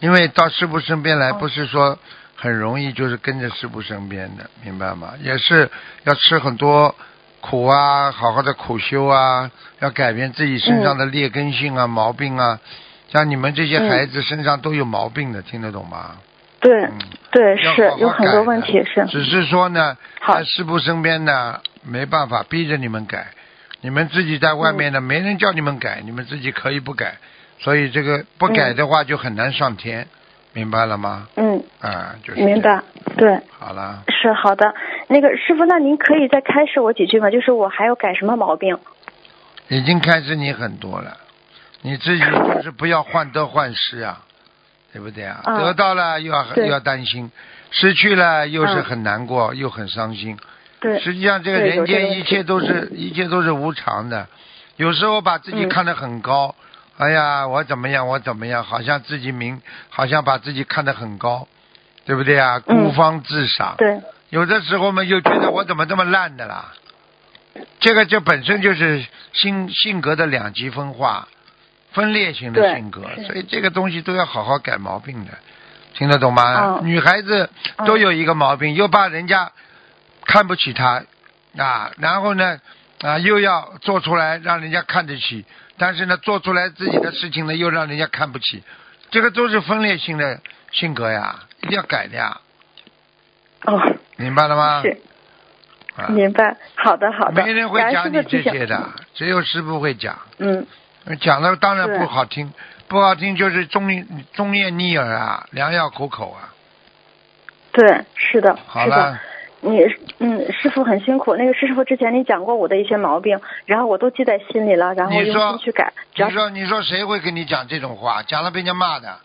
[0.00, 1.96] 因为到师傅身边来，哦不是说
[2.34, 5.12] 很容易，就是跟着师傅身边的，明白吗？
[5.22, 5.70] 也是
[6.02, 6.94] 要吃很多
[7.40, 12.58] 苦啊，好好的苦修啊，要改变自己身上的劣根性啊、毛病啊。
[13.10, 16.16] 像你们这些嗯孩子身上都有毛病的，听得懂吗？
[16.64, 16.92] 对嗯，
[17.30, 19.04] 对，是有很多问题是。
[19.06, 23.26] 只是说呢，好在师傅身边呢，没办法逼着你们改，
[23.82, 27.16] 你们自己在外面呢，没人叫你们改，你们自己可以不改，
[27.58, 30.08] 所以这个不改的话就很难上天，
[30.54, 31.28] 明白了吗？
[31.36, 32.82] 嗯，啊，就是明白。
[33.18, 34.74] 对，好了，是好的。
[35.08, 37.30] 那个师傅，那您可以再开示我几句吗？
[37.30, 38.78] 就是我还要改什么毛病？
[39.68, 41.18] 已经开始你很多了，
[41.82, 42.22] 你自己
[42.54, 44.24] 就是不要患得患失啊，
[44.94, 45.42] 对不对啊？
[45.44, 47.32] 嗯得到了又要又要担心，
[47.72, 50.38] 失去了又是嗯很难过，又很伤心。
[50.78, 54.28] 对，实际上，这个人间一切都是一切都是无常的。
[54.76, 56.54] 有时候把自己嗯看得很高，
[56.96, 61.48] 哎呀，我怎么样，我怎么样，好像自己明，好像把自己看得很高，
[62.06, 62.62] 对不对啊？
[62.66, 63.74] 嗯孤芳自赏。
[63.78, 66.72] 对，有的时候嘛，又觉得我怎么这么烂的啦？
[67.80, 71.26] 这个就本身就是性性格的两极分化，
[71.94, 75.30] 分裂型的性格，所以这个东西都要好好改毛病的，
[75.94, 76.80] 听得懂吗？
[76.82, 77.48] 嗯女孩子
[77.86, 79.50] 都有一个毛病，又怕人家
[80.26, 81.04] 看不起她
[81.56, 82.60] 啊，然后呢
[83.00, 85.44] 啊又要做出来让人家看得起，
[85.78, 88.62] 但是呢做出来自己的事情呢又让人家看不起，
[89.10, 90.40] 这个都是分裂性的
[90.72, 92.40] 性格呀，一定要改的呀，
[93.64, 93.80] 哦，
[94.16, 94.82] 明白了吗？
[96.08, 96.56] 明白。
[96.74, 97.44] 好的，好的。
[97.44, 100.18] 没人会讲你这些的，只有师傅会讲。
[100.38, 100.66] 嗯，
[101.20, 102.52] 讲的当然不好听，
[102.88, 103.88] 不好听就是忠
[104.32, 106.54] 忠言逆耳啊，良药苦口啊。
[107.72, 109.20] 对，是的，好了，
[109.60, 109.80] 你
[110.18, 111.34] 嗯，师傅很辛苦。
[111.36, 115.92] 那个师傅之前你讲过我的一些毛病，然后我都记在心里了，然后用你说心去改。
[116.14, 118.22] 只要你说你说谁会跟你讲这种话？
[118.22, 119.18] 讲了被人家骂的，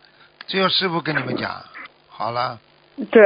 [0.47, 1.51] 只有师傅跟你们讲。
[2.09, 2.59] 好了，
[3.11, 3.23] 对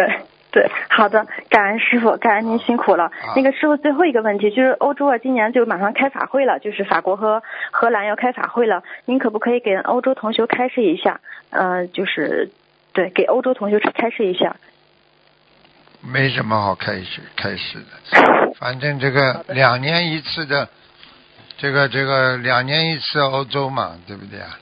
[0.53, 3.05] 对，好的，感恩师傅，感恩您辛苦了。
[3.05, 11.19] 啊那个师傅，最后一个问题就是欧洲啊，今年就马上开法会了，就是法国和荷兰要开法会了，您可不可以给欧洲同学开示一下？
[11.49, 12.51] 呃，就是
[12.93, 14.55] 对，给欧洲同学开示一下。
[16.01, 20.69] 没什么好开始开始的， 反正这个两年一次的，
[21.57, 24.59] 这个这个两年一次欧洲嘛，对不对啊？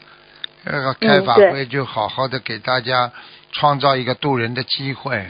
[0.63, 3.11] 这个开法嗯会就好好的给大家
[3.51, 5.25] 创造一个渡人的机会，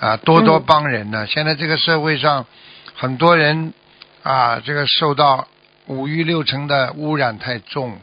[0.00, 1.26] 啊，多多嗯帮人呢。
[1.26, 2.46] 现在这个社会上，
[2.94, 3.72] 很多人
[4.22, 5.48] 啊，这个受到
[5.86, 7.98] 五欲六尘的污染太重，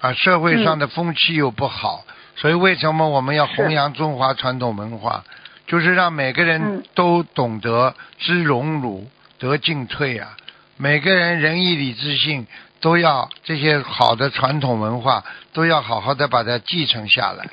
[0.00, 2.04] 啊，社会上的风气又不好，
[2.36, 5.24] 所以为什么我们要弘扬中华传统文化？
[5.66, 10.36] 就是让每个人嗯都懂得知荣辱、得进退啊。
[10.76, 12.46] 每个人仁义礼智信
[12.80, 17.48] 都要这些好的传统文化都要好好的把它继承下来，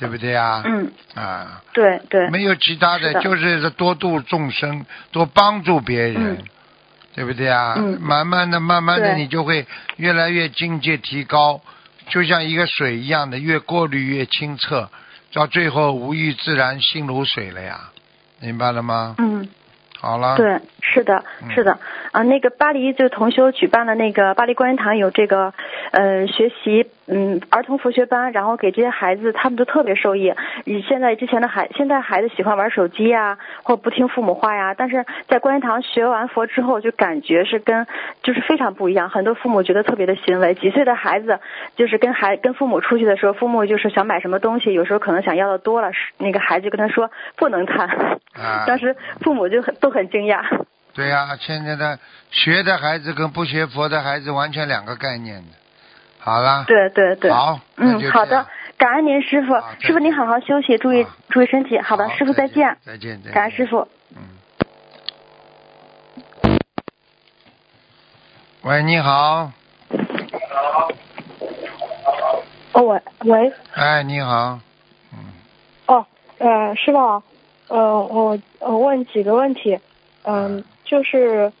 [0.00, 0.62] 对不对啊？
[0.64, 3.20] 嗯，啊，对对，没有其他的，是的。
[3.20, 6.44] 就是多度众生，多帮助别人，嗯。
[7.14, 7.74] 对不对啊？
[7.76, 7.98] 嗯。
[8.00, 11.60] 慢慢的、慢慢的，你就会越来越境界提高，
[12.08, 14.88] 就像一个水一样的，越过滤越清澈，
[15.34, 17.90] 到最后无欲自然，心如水了呀，
[18.40, 19.16] 明白了吗？
[19.18, 19.46] 嗯。
[20.00, 21.50] 好了，对，是的，嗯。
[21.54, 21.78] 是的，
[22.12, 25.52] 啊，那个巴黎就同修举办的那个巴黎观音堂有这个
[25.90, 30.32] 呃学习嗯儿童佛学班，然后给这些孩子他们都特别受益。
[30.64, 37.86] 以现在之前的孩现在孩子喜欢玩手机呀，或不听父母话呀，但是在观音堂学完佛之后，就感觉是跟
[38.22, 39.10] 就是非常不一样。
[39.10, 40.54] 很多父母觉得特别的欣慰。
[40.54, 41.40] 几岁的孩子
[41.76, 47.88] 就是跟孩跟父母出去的时候，父母就是想买什么东西，有时候可能想要的多了，那个孩子就跟他说不能看。
[48.34, 50.42] 啊， 当时父母就很都很惊讶。
[50.92, 51.98] 对呀、现在的
[52.30, 55.59] 学的孩子跟不学佛的孩子完全两个概念的。
[56.20, 59.54] 好了，对对对，好，嗯，好的，感恩您师傅。
[59.80, 61.78] 师傅您好好休息，注意注意身体。
[61.80, 63.88] 好的，师傅再再见，再见，感恩师傅。
[64.14, 64.38] 嗯。
[68.62, 69.50] 喂，你好。
[72.72, 74.60] 哦，喂喂，哎，你好。
[75.12, 75.18] 嗯，
[75.86, 76.06] 哦，
[76.38, 77.22] 呃，师傅，
[77.68, 79.80] 呃，我我问几个问题，
[80.22, 81.52] 嗯、就是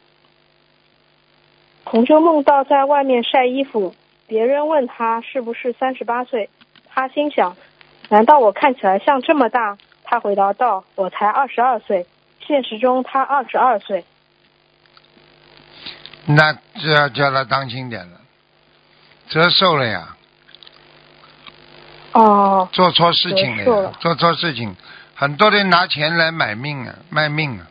[1.86, 3.94] 同修梦到在外面晒衣服，
[4.30, 6.50] 别人问他是不是三十八岁，
[6.88, 7.56] 他心想，
[8.10, 9.76] 难道我看起来像这么大？
[10.04, 12.06] 他回答道，我才二十二岁，
[12.46, 14.04] 现实中他二十二岁。
[16.26, 18.20] 那这要叫他当心点了，
[19.28, 20.16] 折寿了呀，
[22.12, 24.76] 哦，做错事情了做错事情，
[25.16, 27.66] 很多人拿钱来买命啊，卖命啊。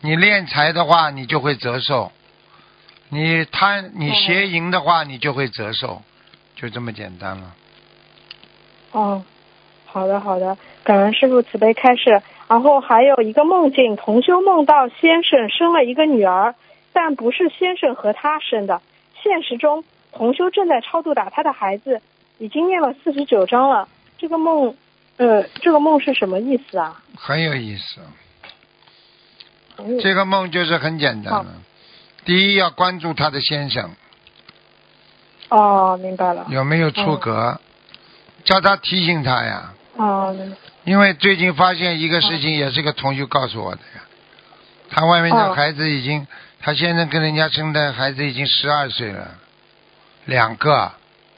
[0.00, 2.10] 你敛财的话，你就会折寿；
[3.10, 6.02] 你贪、你邪淫的话，你就会折寿，
[6.56, 7.54] 就这么简单了。
[8.92, 9.22] 哦，
[9.84, 12.22] 好的好的，感恩师傅慈悲开示。
[12.48, 16.54] 然后还有一个梦境，同修梦到先生生了一个女儿，
[16.92, 18.80] 但不是先生和他生的。
[19.22, 22.00] 现实中，同修正在超度打他的孩子，
[22.38, 23.88] 已经念了四十九章了。
[24.18, 24.74] 这个梦，
[25.16, 27.02] 呃，这个梦是什么意思啊？
[27.16, 28.00] 很有意思。
[29.78, 31.54] 嗯这个梦就是很简单好了。
[32.24, 33.90] 第一要关注他的先生。
[35.48, 36.46] 哦，明白了。
[36.48, 37.60] 有没有出格，
[38.44, 39.72] 叫他提醒他呀。
[39.96, 40.34] 哦，
[40.84, 44.02] 因为最近发现一个事情，也是个同学告诉我的呀。
[44.90, 46.26] 他外面的哦孩子已经，
[46.60, 49.28] 他先生跟人家生的孩子已经十二岁了，
[50.26, 50.92] 两个，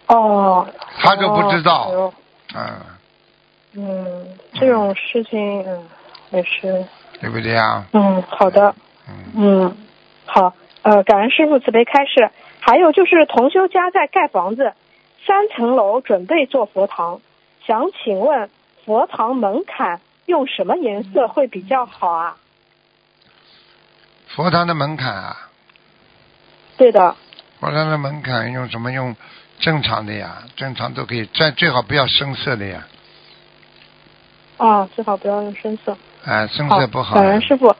[0.07, 0.67] 哦，
[0.99, 1.89] 他都不知道。
[1.89, 2.15] 哦
[2.55, 2.61] 哎呦。
[2.61, 2.87] 啊，
[3.75, 5.83] 嗯，这种事情，嗯，
[6.33, 6.85] 也是，
[7.21, 7.87] 对不对啊？
[7.93, 8.75] 嗯，好的。
[9.09, 9.77] 嗯，嗯，
[10.27, 12.31] 好，呃，感恩师傅慈悲开示。
[12.61, 14.75] 还有就是同修家在盖房子，
[15.27, 17.21] 三层楼准备做佛堂，
[17.67, 18.51] 想请问
[18.85, 22.37] 佛堂门槛用什么颜色会比较好啊？
[24.29, 25.51] 佛堂的门槛啊，
[26.77, 27.15] 对的，
[27.61, 28.91] 佛堂的门槛用什么？
[28.93, 29.15] 用
[29.59, 32.87] 正常的呀，正常都可以，最最好不要深色的呀，
[34.57, 35.97] 啊，最好不要用深色。
[36.25, 37.27] 啊，深色不，好感。
[37.27, 37.75] 恩师傅。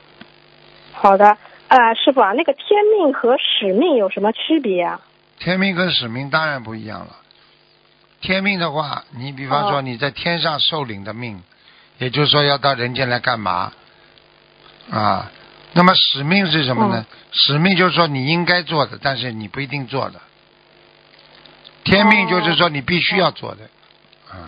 [0.91, 1.37] 好的，
[1.73, 5.01] 啊，师傅啊，那个天命和使命有什么区别啊？
[5.39, 7.15] 天命跟使命当然不一样了。
[8.21, 11.41] 天命的话，你比方说哦你在天上受领的命，
[11.97, 13.73] 也就是说要到人间来干嘛
[14.91, 15.31] 啊？
[15.73, 17.07] 那么使命是什么呢？
[17.31, 20.21] 使命就是说你应该做的，但是你不一定做的。
[21.83, 23.63] 天命就是说你必须要做的。
[24.29, 24.45] 啊，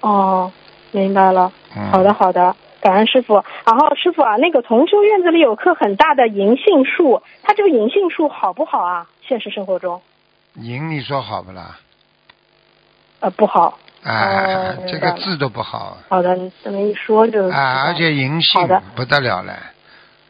[0.00, 0.52] 哦，
[0.90, 1.50] 明白了。
[1.74, 2.54] 嗯，好的，好的，
[2.88, 3.44] 感恩师傅。
[3.66, 9.06] 然后师傅啊，那个同修院子里有棵很大的银杏树，它这个银杏树好不好啊？
[9.20, 10.00] 现实生活中，
[10.54, 11.78] 银你说好不啦？
[13.20, 13.78] 呃，不好。
[14.04, 19.52] 啊哦， 这个字都不好好的，你这么一说就啊，而且银杏不得了了，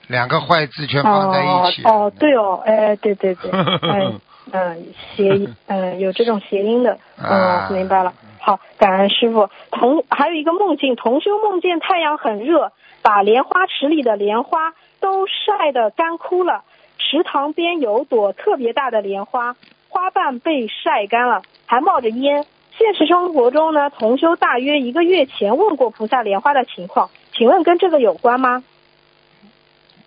[0.09, 1.83] 两个坏字全放在一起。
[1.85, 4.12] 哦哦，对哦，哎，对对对， 哎，
[4.53, 8.12] 嗯，谐音，嗯，有这种谐音的，啊嗯，明白了。
[8.40, 9.51] 好，感恩师傅。
[9.70, 12.72] 同还有一个梦境，同修梦见太阳很热，
[13.03, 16.62] 把莲花池里的莲花都晒得干枯了。
[16.98, 19.57] 池塘边有朵特别大的莲花，
[19.88, 22.44] 花瓣被晒干了，还冒着烟。
[22.77, 28.62] 现实生活中呢，同修大约一个月前问过菩萨莲花的情况，请问跟这个有关吗？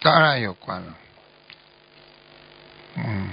[0.02, 0.88] 当然有关了。
[2.98, 3.30] 嗯，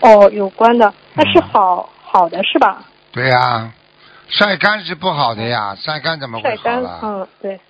[0.00, 2.84] 哦，有关的，那是嗯好、好的是吧？
[3.12, 3.72] 对呀、
[4.28, 7.00] 晒干是不好的呀，晒干怎么会晒干，好了？
[7.02, 7.60] 嗯，对，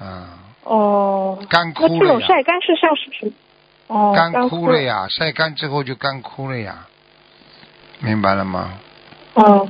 [0.00, 0.26] 嗯，
[0.64, 3.32] 哦，干枯那这了呀，种晒干是像是什么？
[3.88, 6.86] 哦，干干枯了呀，晒干之后就干枯了呀，
[8.00, 8.78] 明白了吗？
[9.34, 9.68] 嗯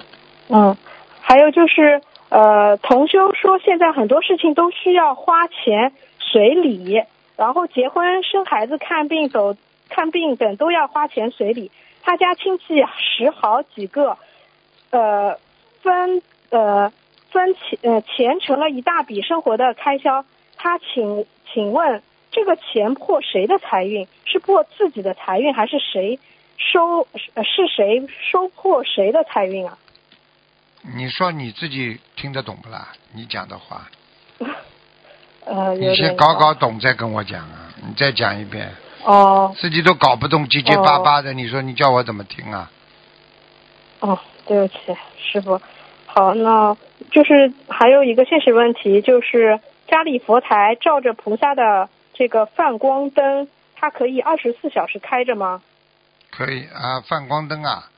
[0.48, 0.76] 嗯，
[1.20, 7.02] 还有就是呃，同修说现在很多事情都需要花钱随礼，
[7.36, 9.56] 然后结婚、生孩子、看病、走
[9.88, 11.70] 看病等都要花钱随礼。
[12.02, 12.64] 他家亲戚
[12.96, 14.16] 十好几个，
[14.90, 15.38] 呃，
[15.82, 16.92] 分呃
[17.30, 20.24] 分钱呃钱成了一大笔生活的开销。
[20.56, 24.06] 他请请问这个钱破谁的财运？
[24.24, 26.18] 是破自己的财运，还是谁
[26.56, 29.78] 收呃是谁收破谁的财运啊？
[30.82, 32.88] 你说你自己听得懂不啦？
[33.12, 33.88] 你讲的话，
[35.44, 38.70] 呃，你先搞搞懂再跟我讲啊，你再讲一遍，
[39.04, 42.70] 哦自己都搞不懂，结结巴巴的，你说你叫我怎么听啊？
[44.00, 44.18] 哦，
[44.48, 44.78] 对不起，
[45.18, 45.60] 师傅。
[46.06, 46.74] 好，那
[47.10, 53.46] 就是还有一个现实问题，就是家里佛台照着菩萨的这个泛光灯，
[53.76, 55.60] 它可以二十四小时开着吗？
[56.30, 57.90] 可以啊，泛光灯啊，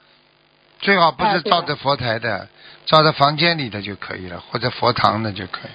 [0.81, 2.49] 最好不是照着佛台的，
[2.85, 5.71] 照着房间里的就可以了，或者佛堂的就可以。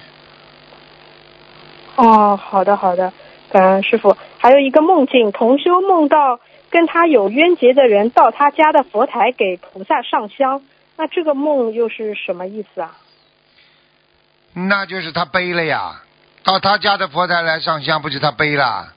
[1.96, 3.12] 哦，好的好的，
[3.50, 4.14] 感恩师傅。
[4.38, 6.38] 还有一个梦境，同修梦到
[6.70, 10.62] 跟他有冤结的人到他家的佛台给菩萨上香，
[10.96, 12.96] 那这个梦又是什么意思啊？
[14.54, 16.02] 那就是他背了呀，
[16.42, 18.92] 到他家的佛台来上香，不就他背了？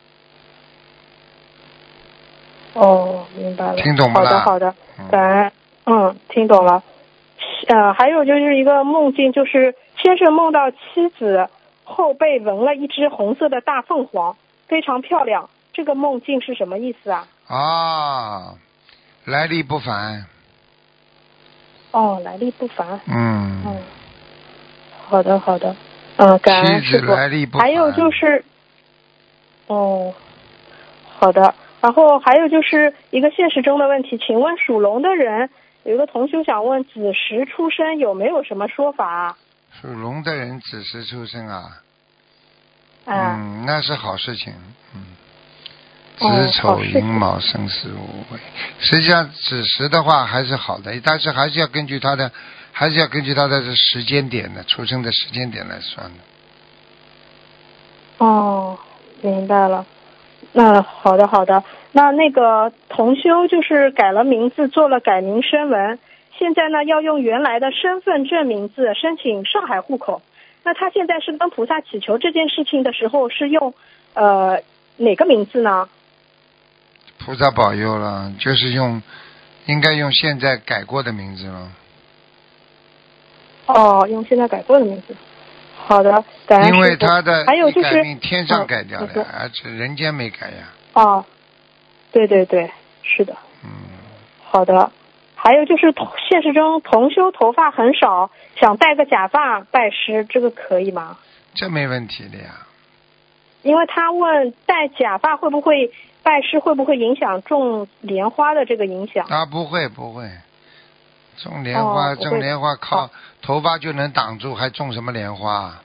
[2.74, 3.76] 哦，明白了。
[3.76, 5.51] 听懂了好的，好的嗯，感恩。
[5.86, 6.84] 嗯，听懂了。
[7.67, 11.49] 呃，还有就是一个梦境，就是先是梦到妻子
[11.84, 15.49] 后背纹了一只红色的大凤凰，非常漂亮。
[15.74, 17.28] 这个梦境是什么意思啊？
[17.50, 18.54] 啊，
[19.26, 20.28] 来历不凡，
[21.89, 23.02] 哦，来历不凡。
[23.08, 23.78] 嗯，嗯，
[25.08, 25.76] 好的，好的。
[26.18, 27.12] 嗯，感恩师傅。
[27.12, 27.66] 来历不凡。
[27.66, 28.45] 还有就是，
[29.66, 30.14] 哦，
[31.18, 31.56] 好的。
[31.82, 35.50] 然后还有就是一个现实中的问题，请问属龙的人
[35.86, 39.38] 有一个同修想问，子时出生有没有什么说法啊？
[39.82, 41.82] 属龙的人子时出生啊，
[43.06, 44.54] 啊，嗯，那是好事情，
[44.93, 45.16] 嗯。
[46.20, 48.39] 哦子丑寅卯申巳午未，
[48.80, 52.32] 实际上子时的话还是好的，但是还是要根据他的，
[52.74, 56.17] 还是要根据他的时间点的出生的时间点来算的。
[58.17, 58.78] 哦，
[59.22, 59.86] 明白了。
[60.51, 61.63] 那好的，好的。
[61.93, 65.99] 那那个同修就是改了名字，做了改名声文，
[66.38, 70.22] 现在呢要用原来的身份证名字申请上海户口。
[70.63, 73.74] 那他现在是跟菩萨祈求这件事情的时候，是用
[74.13, 74.61] 呃
[74.97, 75.88] 哪个名字呢？
[77.30, 79.04] 菩萨保佑了，就是用，
[79.68, 81.72] 应该用现在改过的名字了，
[83.68, 85.16] 哦，用现在改过的名字。
[85.86, 91.24] 好的，感恩因为他的还有就是天上嗯改掉你说了，而且人间没改呀，哦，
[92.12, 92.72] 对对对，
[93.04, 93.38] 是的。
[93.64, 93.70] 嗯，
[94.44, 94.92] 好的，
[95.36, 101.20] 还有就是同现实中同修头发很少，想戴个假发拜师，这个可以吗？
[101.54, 102.66] 这没问题的呀。
[103.62, 105.92] 因为他问戴假发会不会
[106.24, 109.26] 拜师，会不会影响种莲花的这个影响？
[109.28, 110.30] 啊，不会不会，
[111.38, 113.09] 种莲花、哦种莲花靠好
[113.41, 115.82] 头发就能挡住，还种什么莲花？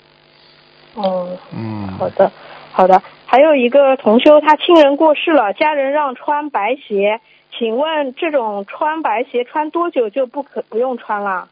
[0.95, 2.30] 哦，嗯，好的，
[2.72, 3.03] 好的。
[3.26, 7.20] 还有一个同修，他亲人过世了，家人让穿白鞋，
[7.59, 11.49] 请问这种穿白鞋穿多久就不可不用穿了？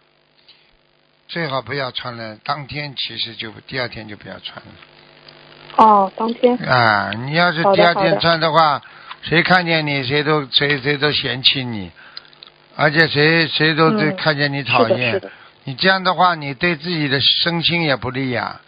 [1.29, 4.73] 最好不要穿了，当天其实就第二天就不要穿了。
[5.77, 6.57] 哦，当天。
[6.59, 8.81] 啊，你要是第二天穿的话，
[9.23, 11.91] 谁看见你谁都谁谁都嫌弃你，
[12.77, 15.19] 而且谁谁都对嗯看见你讨厌。
[15.19, 15.31] 的。
[15.65, 18.61] 你这样的话，你对自己的身心也不利呀、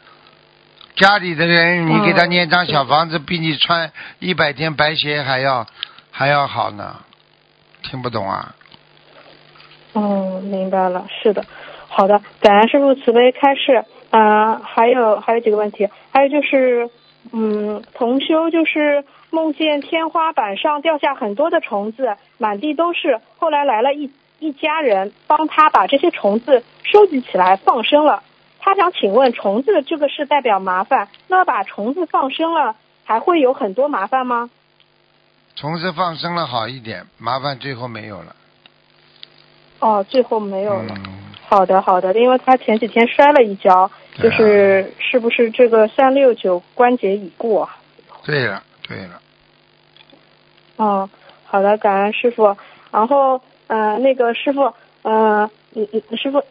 [0.97, 3.91] 家里的人，你给他嗯念张小房子，比你穿
[4.21, 5.67] 一百天白鞋还要
[6.11, 6.97] 还要好呢。
[7.83, 8.55] 听不懂啊？
[9.95, 11.45] 嗯，明白了，是的，
[11.89, 13.85] 好的，感恩师傅慈悲开示。
[14.15, 16.89] 呃，还有还有几个问题，还有就是，
[17.33, 23.21] 嗯，同修就是梦见天花板上掉下很多的虫子，满地都是。
[23.39, 24.09] 后来来了一
[24.39, 28.23] 一家人帮他把这些虫子收集起来放生了。
[28.61, 34.49] 他想请问，虫子这个是代表麻烦，那把虫子放生了，还会有很多麻烦吗？
[35.57, 38.37] 虫子放生了好一点，麻烦最后没有了。
[39.81, 40.95] 哦，最后没有了。
[40.97, 41.03] 嗯，
[41.49, 47.77] 好的，好的，因为他前几天摔了一跤，就是是不是这个三六九关节已故啊？
[48.25, 49.21] 对了对了，
[50.77, 51.09] 哦，
[51.45, 52.57] 好的，感恩师傅。
[52.91, 56.43] 然后，呃，那个师傅，呃，你你，师傅，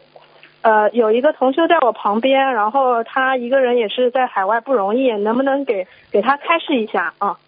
[0.60, 7.38] 呃，有一个同修在我旁边，然后他一个人也是在海外不容易，能不能给给他开示一下啊？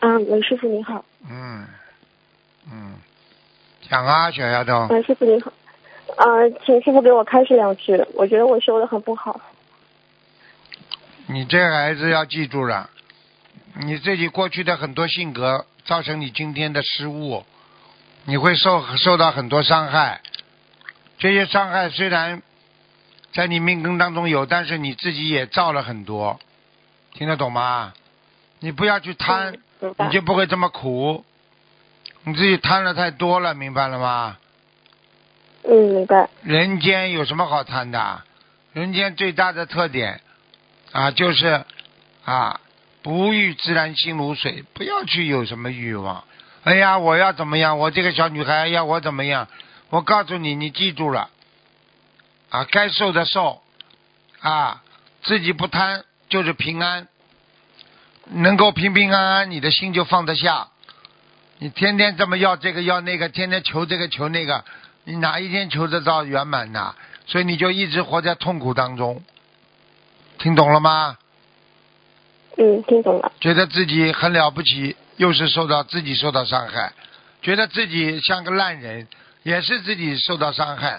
[0.00, 1.66] 嗯，文师傅您好，嗯
[2.72, 2.94] 嗯，
[3.82, 5.52] 讲啊，小丫头，文，师傅您好，
[6.16, 9.40] 呃，请师傅给我开示两句，我觉得我修的很不好。
[11.26, 12.90] 你这孩子要记住了，
[13.80, 17.44] 你自己过去的很多性格造成你今天的失误，
[18.24, 20.20] 你会受受到很多伤害。
[21.18, 22.42] 这些伤害虽然
[23.32, 26.38] 在你命根当中有，但是你自己也造了很多，
[27.14, 27.92] 听得懂吗？
[28.60, 31.24] 你不要去贪，嗯你就不会这么苦。
[32.22, 34.38] 你自己贪的太多了，明白了吗？
[35.66, 36.28] 嗯，明白。
[36.42, 38.22] 人间有什么好贪的？
[38.72, 40.20] 人间最大的特点
[40.92, 41.64] 啊，就是
[42.24, 42.60] 啊，
[43.02, 46.24] 不欲自然心如水，不要去有什么欲望。
[46.64, 47.78] 哎呀，我要怎么样？
[47.78, 49.48] 我这个小女孩要我怎么样？
[49.90, 51.30] 我告诉你，你记住了
[52.50, 53.62] 啊，该受的受
[54.40, 54.82] 啊，
[55.22, 57.06] 自己不贪就是平安，
[58.26, 60.68] 能够平平安安，你的心就放得下。
[61.58, 64.64] 你天天这么要这个要那个，天天求这个求那个，
[65.04, 66.94] 你哪一天求得到圆满呐？
[67.26, 69.22] 所以你就一直活在痛苦当中，
[70.38, 71.16] 听懂了吗？
[72.58, 73.32] 嗯，听懂了。
[73.40, 76.92] 觉得自己很了不起又是受到自己受到伤害，
[77.42, 79.08] 觉得自己像个烂人，
[79.42, 80.98] 也是自己受到伤害。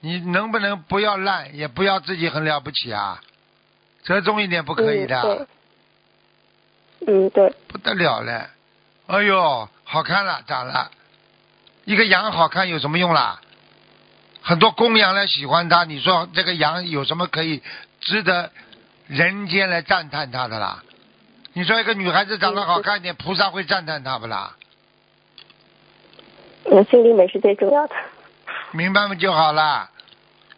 [0.00, 3.20] 你能不能不要烂，也不要自己很了不起啊？
[4.04, 5.20] 折中一点不可以的。
[5.22, 5.46] 嗯
[7.06, 8.48] 嗯，对，不得了了，
[9.08, 10.90] 哎呦，好看了，长了。
[11.84, 13.40] 一个羊好看有什么用啦？
[14.46, 17.62] 很多公羊来喜欢它，你说这个羊有什么可以
[18.00, 18.52] 值得
[19.06, 20.84] 人间来赞叹它的啦？
[21.54, 24.54] 你说一个女孩子长得好看一点，菩萨会赞叹她不啦？
[26.70, 27.94] 嗯，心里美是最重要的。
[28.72, 29.90] 明白吗就好啦，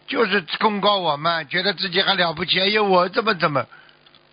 [0.09, 2.61] 就是控告我们，觉得自己还了不起。
[2.61, 3.65] 哎呦，我怎么怎么？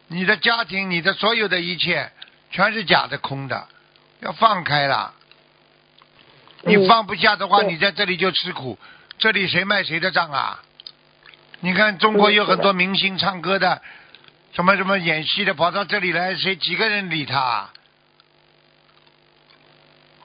[0.07, 2.11] 你的家庭，你的所有的一切，
[2.49, 3.67] 全是假的、空的，
[4.21, 5.13] 要放开了。
[6.61, 8.79] 你嗯放不下的话，对你在这里就吃苦。
[9.23, 10.61] 这里谁卖谁的账啊？
[11.61, 13.81] 你看中国有很多明星唱歌的，
[14.51, 17.73] 什么什么演戏的，跑到这里来，谁几个人理他啊？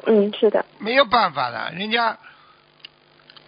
[0.04, 2.18] 嗯，是的，没有办法的，人家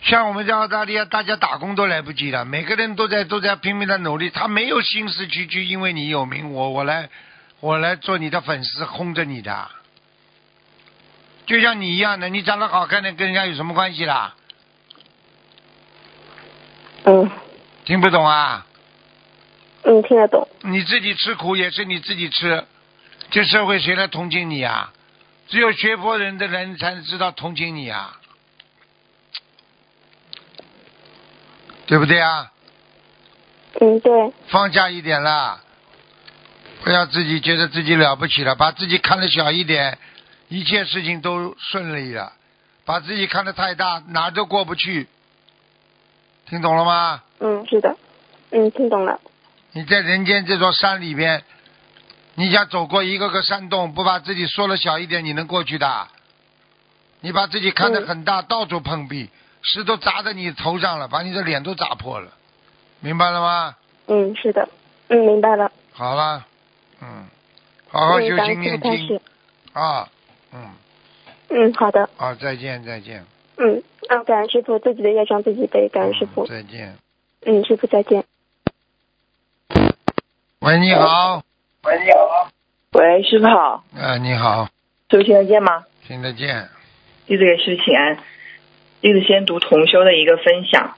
[0.03, 7.11] 像我们在澳大利亚，大家打工都来不及了，每个人都在都在拼命的努力，他没有心思去去，因为你有名，我我来
[7.59, 9.69] 我来做你的粉丝，轰着你的，
[11.47, 14.37] 就像你一样的，你长得好看的跟人家有什么关系啦？
[17.05, 17.31] 嗯
[17.85, 18.67] 听不懂啊？
[19.83, 20.47] 嗯，听得懂。
[20.63, 22.65] 你自己吃苦也是你自己吃，
[23.31, 24.93] 这社会谁来同情你啊？
[25.49, 28.21] 只有学佛人的人才知道同情你啊，
[31.87, 32.53] 对不对啊？
[33.81, 35.61] 嗯，对，放下一点啦，
[36.85, 39.99] 不要自己觉得自己了不起了，把自己看得小一点，
[40.49, 42.33] 一切事情都顺利了。
[42.85, 45.09] 把自己看得太大，哪儿都过不去。
[46.51, 47.23] 听懂了吗？
[47.39, 47.97] 嗯，是的，
[48.51, 49.21] 嗯，听懂了。
[49.71, 51.45] 你在人间这座山里边，
[52.35, 56.09] 你想走过一个个山洞，不把自己缩了小一点，你能过去的？
[57.21, 59.31] 你把自己看得很大，到处碰壁，
[59.63, 62.33] 石头砸在你头上了，把你的脸都砸破了，
[62.99, 63.77] 明白了吗？
[64.09, 64.69] 嗯，是的，
[65.07, 65.71] 嗯，明白了。
[65.93, 66.45] 好了，
[67.01, 67.29] 嗯，
[67.89, 69.21] 好好嗯，修心念经。
[69.73, 70.09] 啊，
[70.53, 70.69] 嗯，
[71.51, 72.11] 嗯，好的。
[72.17, 73.25] 好，再见，再见，
[73.63, 76.49] 嗯，啊，感恩师傅，自己的业障自己背，感恩师傅嗯。
[76.49, 76.97] 再见。
[77.45, 78.25] 嗯，师傅再见。
[80.61, 81.43] 喂，你好，
[81.85, 82.51] 喂，你好。
[82.93, 84.65] 喂师傅好，啊，你好，
[85.11, 85.85] 师傅听得见吗？
[86.07, 86.71] 听得见，
[87.27, 88.17] 弟子给师傅请安。
[89.03, 90.97] 弟子先读同修的一个分享：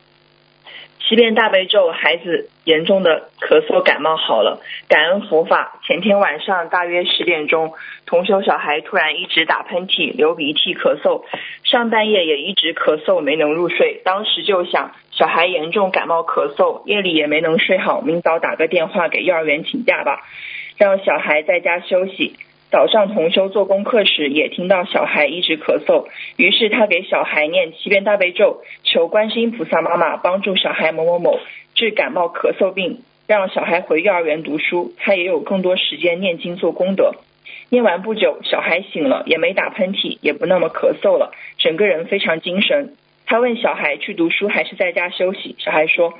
[1.08, 5.80] 七遍大悲咒，孩子严重的咳嗽感冒好了，感恩佛法。
[5.84, 7.74] 前天晚上大约十点钟，
[8.06, 11.24] 同修小孩突然一直打喷嚏、流鼻涕、咳嗽，
[11.64, 14.00] 上半夜也一直咳嗽，没能入睡。
[14.04, 20.20] 当时就想，小孩严重感冒咳嗽，夜里也没能睡好，明早打个电话给幼儿园请假吧，
[20.78, 22.36] 让小孩在家休息。
[22.72, 26.06] 早上同修做功课时，也听到小孩一直咳嗽，
[26.36, 31.38] 于是他给小孩念七遍大悲咒，求观世音菩萨妈妈帮助小孩某某某
[31.74, 37.12] 治感冒咳嗽病，让小孩回幼儿园读书，他也有更多时间念经做功德。
[37.68, 42.94] 念完不久，小孩醒了，也没打喷嚏，也不那么咳嗽了，整个人非常精神。
[43.26, 46.14] 他问小孩去读书还是在家休息，小孩说：“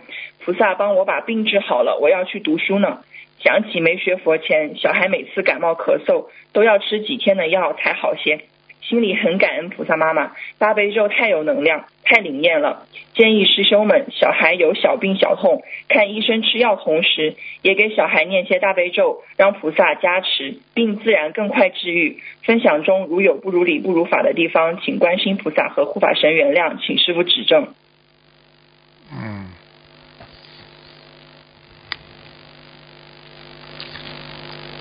[0.44, 2.98] 菩萨帮我把病治好了，我要去读书呢。”
[3.42, 8.40] 想起没学佛前，小孩每次感冒咳嗽都要吃几天的药才好些，
[8.80, 12.86] 心里很感恩菩萨妈妈，大悲咒太有能量，太灵验了。
[13.14, 22.18] 建议师兄们，小孩有小病小痛，看医生吃药同时，也给小孩念些大悲咒，让菩萨加持，病自然更快治愈。
[22.44, 27.74] 分享中如有不如理不如法的地方，请观世音菩萨和护法神原谅，请师傅指正。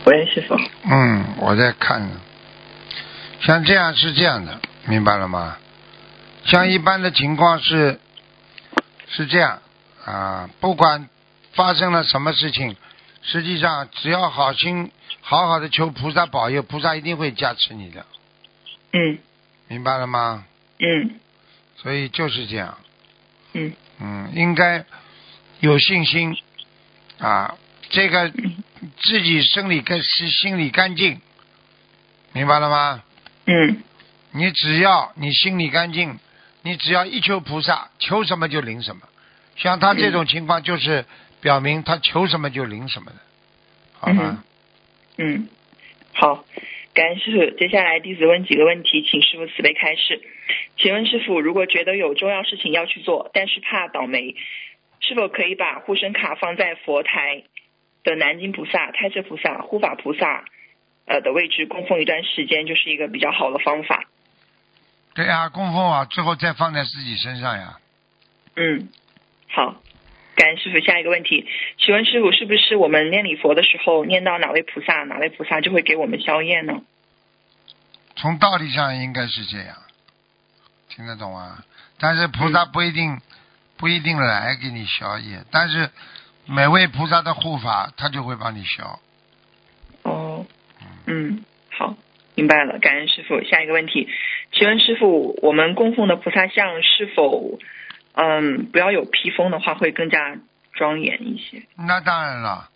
[0.06, 0.56] 喂，师傅。
[0.84, 2.22] 嗯，我在看呢。
[3.42, 5.58] 像这样是这样的，明白了吗？
[6.46, 8.00] 像一般的情况是
[9.08, 9.62] 是这样
[10.06, 11.08] 啊，不管
[11.54, 12.76] 发生了什么事情，
[13.22, 14.92] 实际上只要好心
[15.22, 18.06] 好好的求菩萨保佑，菩萨一定会加持你的，
[18.94, 19.20] 嗯
[19.68, 20.46] 明白了吗？
[20.80, 21.20] 嗯
[21.78, 22.78] 所以就是这样，
[23.54, 24.84] 嗯嗯，应该
[25.60, 26.36] 有信心
[27.20, 27.56] 啊，
[27.92, 31.22] 这个自己生理跟心心里干净，
[32.34, 33.04] 明白了吗？
[33.46, 33.84] 嗯
[34.34, 36.18] 你只要你心里干净，
[36.64, 39.02] 你只要一求菩萨，求什么就灵什么。
[39.58, 41.06] 像他这种情况，就是
[41.42, 43.18] 表明他求什么就灵什么的，
[44.00, 44.44] 好吧？
[45.18, 45.50] 嗯，
[46.14, 46.46] 好，
[46.94, 47.58] 感恩师傅。
[47.58, 50.22] 接下来弟子问几个问题，请师傅慈悲开示。
[50.78, 54.36] 请问师傅，如果觉得有重要事情要去做，但是怕倒霉，
[55.02, 57.44] 是否可以把护身卡放在佛台
[58.04, 60.46] 的南京菩萨、太岁菩萨、护法菩萨
[61.06, 64.04] 呃的位置供奉一段时间，就是一个比较好的方法。
[65.14, 67.80] 对啊、供奉啊，最后再放在自己身上呀。
[68.56, 68.90] 嗯，
[69.50, 69.82] 好，
[70.36, 70.80] 感恩师傅。
[70.80, 71.48] 下一个问题，
[71.78, 76.82] 请问师傅，是不是我们念礼佛的时候念到哪位菩萨，哪位菩萨就会给我们消业呢？
[78.16, 79.78] 从道理上应该是这样，
[80.90, 81.64] 听得懂啊？
[82.00, 83.20] 但是菩萨不一定、
[83.78, 85.90] 不一定来给你消业，但是
[86.46, 89.00] 每位菩萨的护法他就会帮你消。
[90.04, 90.46] 哦，
[91.06, 91.96] 嗯，好，
[92.36, 93.42] 明白了，感恩师傅。
[93.44, 94.10] 下一个问题，
[94.52, 97.60] 请问师傅，我们供奉的菩萨像是否，
[98.14, 100.38] 嗯，不要有披风的话，会更加
[100.74, 101.64] 庄严一些？
[101.78, 102.70] 那当然了，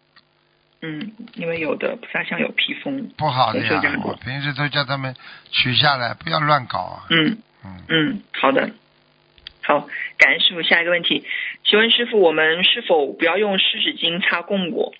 [0.82, 3.09] 嗯，因为有的菩萨像有披风。
[3.18, 3.59] 不好的。
[3.59, 5.16] 呀我平时都叫他们
[5.51, 7.03] 取下来，不要乱搞啊。
[7.09, 8.70] 嗯嗯，嗯，好的，
[9.66, 9.89] 好，
[10.20, 10.61] 感恩师傅。
[10.61, 11.26] 下一个问题，
[11.63, 14.93] 请问师傅，我们是否不要用湿纸巾擦供果？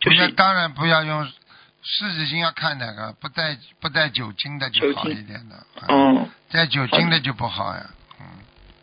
[0.00, 5.54] 就是当然不要用湿纸巾，要看哪个不带不带酒精的就好一点的。
[5.80, 7.86] 啊哦，带酒精的就不好呀。
[8.18, 8.26] 嗯，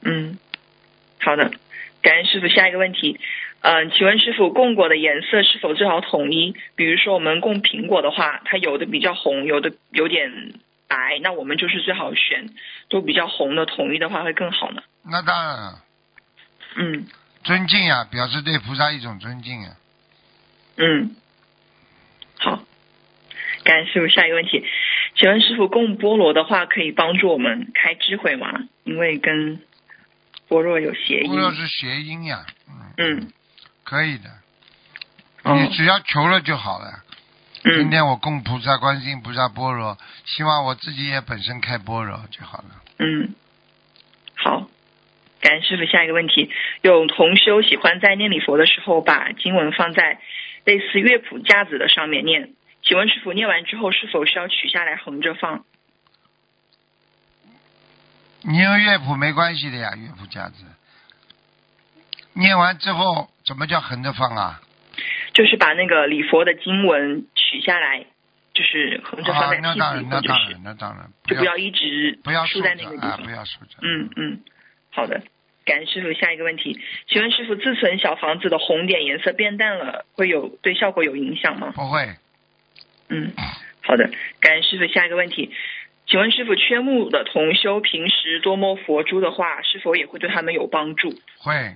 [0.05, 0.37] 嗯，
[1.19, 1.51] 好的，
[2.01, 2.47] 感恩师傅。
[2.47, 3.19] 下一个问题，
[3.59, 6.55] 嗯、请问师傅，供果的颜色是否最好统一？
[6.77, 10.53] 比如说我们供苹果的话，它有的比较红，有的有点
[10.93, 12.47] 白，那我们就是最好选
[12.89, 14.83] 都比较红的，统一的话会更好呢。
[15.03, 15.83] 那当然了，
[16.75, 17.07] 嗯
[17.43, 19.69] 尊敬呀，表示对菩萨一种尊敬呀。
[20.77, 21.15] 嗯，
[22.39, 22.63] 好，
[23.63, 24.07] 感谢师傅。
[24.07, 24.63] 下一个问题，
[25.15, 28.47] 请问师傅，供菠萝的话可以帮助我们开智慧吗？
[28.83, 29.59] 因为跟
[30.47, 31.37] 般若有谐音不。
[31.37, 33.33] 若是谐音呀，嗯，嗯
[33.83, 34.29] 可以的，
[35.43, 37.02] 哦你只要求了就好了。
[37.63, 42.65] 今嗯天我供菩萨、观世音菩萨般若，希望我自己也本身开般若就好了。
[42.99, 43.33] 嗯，
[44.35, 44.67] 好，
[45.39, 45.85] 感恩师傅。
[45.85, 46.51] 下一个问题，
[46.81, 50.19] 有同修喜欢在念礼佛的时候把经文放在
[50.65, 55.63] 类似乐谱架子的上面念，请问师傅念完之后是否需要取下来横着放？
[58.41, 60.65] 你用乐谱没关系的呀，乐谱架子。
[62.33, 64.59] 念完之后，怎么叫横着放啊？
[65.33, 68.05] 就是把那个礼佛的经文取下来，
[68.53, 73.29] 就是横着放啊在，屉子里，那当然，那或者是当然，那当然，就不要一直不要竖竖在那个地方不。
[73.31, 73.77] 要竖着。
[73.81, 74.39] 嗯嗯，
[74.91, 75.21] 好的。
[75.65, 76.77] 感恩师傅，下一个问题，
[77.07, 81.71] 请问师傅，自存小房子的红点颜色变淡了，会有对效果有影响吗？
[81.73, 82.05] 不会，
[83.07, 83.31] 嗯，
[83.81, 84.11] 好的，
[84.41, 84.85] 感恩师傅。
[84.93, 85.51] 下一个问题，
[86.05, 91.17] 请问师傅，缺木的同修平时多摸佛珠的话，是否也会对他们有帮助？
[91.37, 91.75] 会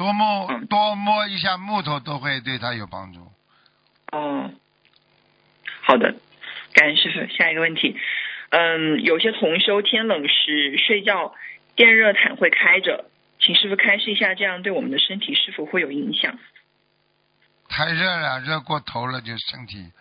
[0.00, 3.20] 多摸嗯多摸一下木头都会对他有帮助。
[4.10, 4.50] 哦，
[5.82, 6.14] 好的，
[6.72, 7.30] 感恩师傅。
[7.36, 7.94] 下一个问题，
[8.48, 11.34] 嗯，有些同修天冷时睡觉
[11.76, 16.38] 电热毯会开着，请师傅开示一下，这样对我们的身体是否会有影响？
[17.68, 19.92] 太热了，热过头了，就身体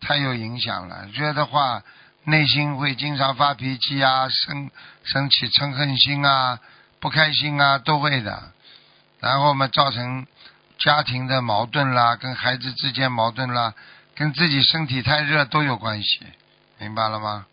[0.00, 1.08] 太有影响了。
[1.14, 1.84] 热的话，
[2.24, 4.72] 内心会经常发脾气啊，生
[5.04, 6.58] 生起嗔恨心啊，
[6.98, 8.52] 不开心啊，都会的。
[9.26, 10.24] 然后嘛，造成
[10.78, 13.74] 家庭的矛盾啦，跟孩子之间矛盾啦，
[14.14, 16.20] 跟自己身体太热都有关系，
[16.78, 17.46] 明白了吗？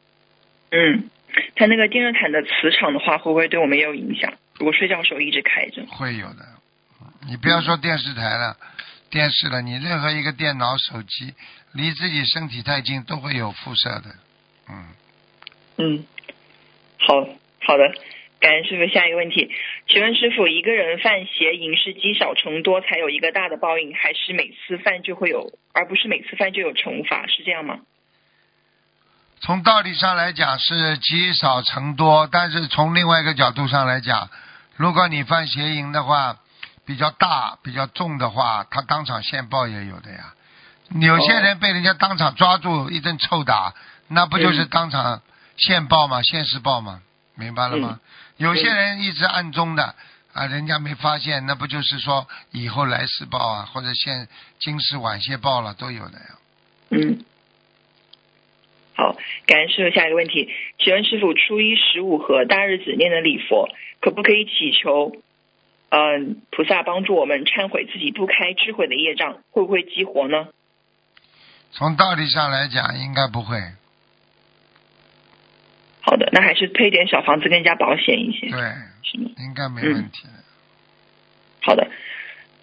[0.70, 1.10] 嗯，
[1.56, 4.32] 它那个电热毯的磁场的话，会不会对我们也有影响？
[4.60, 6.46] 如果睡觉的时候一直开着，会有的。
[7.26, 8.56] 你不要说电视台了、
[9.10, 11.34] 电视了，你任何一个电脑、手机，
[11.72, 14.16] 离自己身体太近都会有辐射的。
[14.70, 14.88] 嗯，
[15.78, 16.06] 嗯，
[17.00, 17.16] 好
[17.66, 17.94] 好的，
[18.44, 18.94] 感恩师傅。
[18.94, 19.50] 下一个问题，
[19.88, 27.26] 请问师傅，一个人犯邪淫是积少成多才有一个大的报应，还是每次犯就会有，而不是每次犯就有惩罚？
[27.28, 27.80] 是这样吗？
[29.40, 34.30] 从道理上来讲是积少成多，但是从另外一个角度上来讲，
[34.76, 36.36] 如果你犯邪淫的话，
[36.86, 40.34] 比较大、比较重的话，他当场现报也有的呀。
[41.00, 43.74] 有些人被人家当场抓住一顿臭打，
[44.10, 45.22] 那不就是当场
[45.56, 46.22] 现报吗？
[46.22, 47.02] 现世报吗？
[47.36, 48.00] 明白了吗？
[48.38, 49.96] 有些人一直暗中的
[50.34, 54.28] 啊，人家没发现，那不就是说以后来世报啊，或者现
[54.60, 56.26] 今世晚些报了都有的呀。
[56.90, 57.24] 嗯。
[58.96, 59.16] 好，
[59.48, 59.96] 感恩师傅。
[59.96, 63.70] 下一个问题，请问师傅，初一十五和大日子念的礼佛，
[64.00, 65.12] 可不可以祈求，
[65.90, 70.48] 嗯、菩萨帮助我们忏悔自己不开智慧的业障，会不会激活呢？
[71.72, 73.58] 从道理上来讲，应该不会。
[76.06, 78.60] 好的，那还是配点小房子更加保险一些，对，
[79.04, 79.32] 是吗？
[79.38, 80.34] 应该没问题的。
[81.62, 81.90] 好的，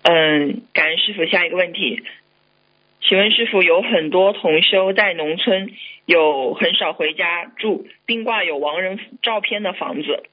[0.03, 1.25] 嗯，感恩师傅。
[1.25, 2.03] 下一个问题，
[3.01, 5.73] 请问师傅，有很多同修在农村
[6.05, 10.29] 有很少回家住，并挂有亡人照片的房子，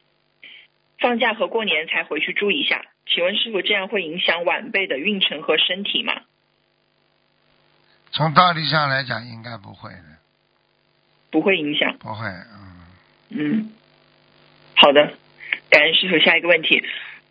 [1.00, 2.84] 放假和过年才回去住一下。
[3.06, 6.14] 请问师傅，这样会影响晚辈的运程和身体吗？
[8.12, 10.18] 从道理上来讲，应该不会的，
[11.32, 11.98] 不会影响。
[12.00, 12.67] 不会，嗯，
[13.30, 13.72] 嗯，
[14.76, 15.14] 好的，
[15.70, 16.18] 感恩师傅。
[16.20, 16.84] 下一个问题，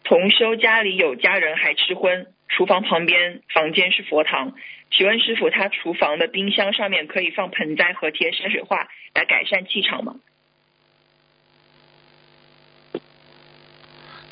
[0.05, 4.53] 同修家里有家人还吃荤，厨房旁边房间是佛堂，
[4.90, 10.16] 请问师傅，他厨房的冰箱上面可以放盆栽和贴山水画来改善气场吗？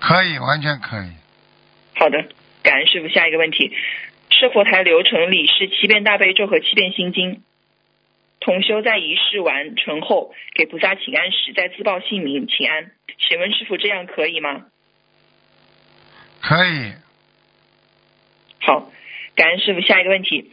[0.01, 1.13] 可以，完全可以。
[1.95, 2.29] 好的，
[2.63, 3.09] 感恩师傅。
[3.09, 3.73] 下一个问题，
[4.29, 7.43] 设佛台流程里是七遍大悲咒和七遍心经。
[8.45, 12.91] 同修在仪式完成后给菩萨请安时，再自报姓名请安。
[13.19, 14.67] 请问师傅这样可以吗？
[16.43, 16.93] 可以，
[18.61, 18.93] 好，
[19.35, 19.81] 感恩师傅。
[19.81, 20.53] 下一个问题，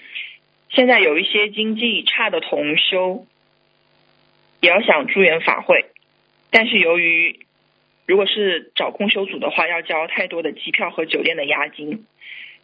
[0.70, 3.26] 现在有一些经济差的同修，
[4.62, 5.88] 也要想助缘法会，
[6.50, 7.46] 但是由于
[8.06, 12.06] 如果是找供修组的话，要交太多的机票和酒店的押金，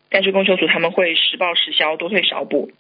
[0.10, 2.72] 但是供修组他们会实报实销，多退少补。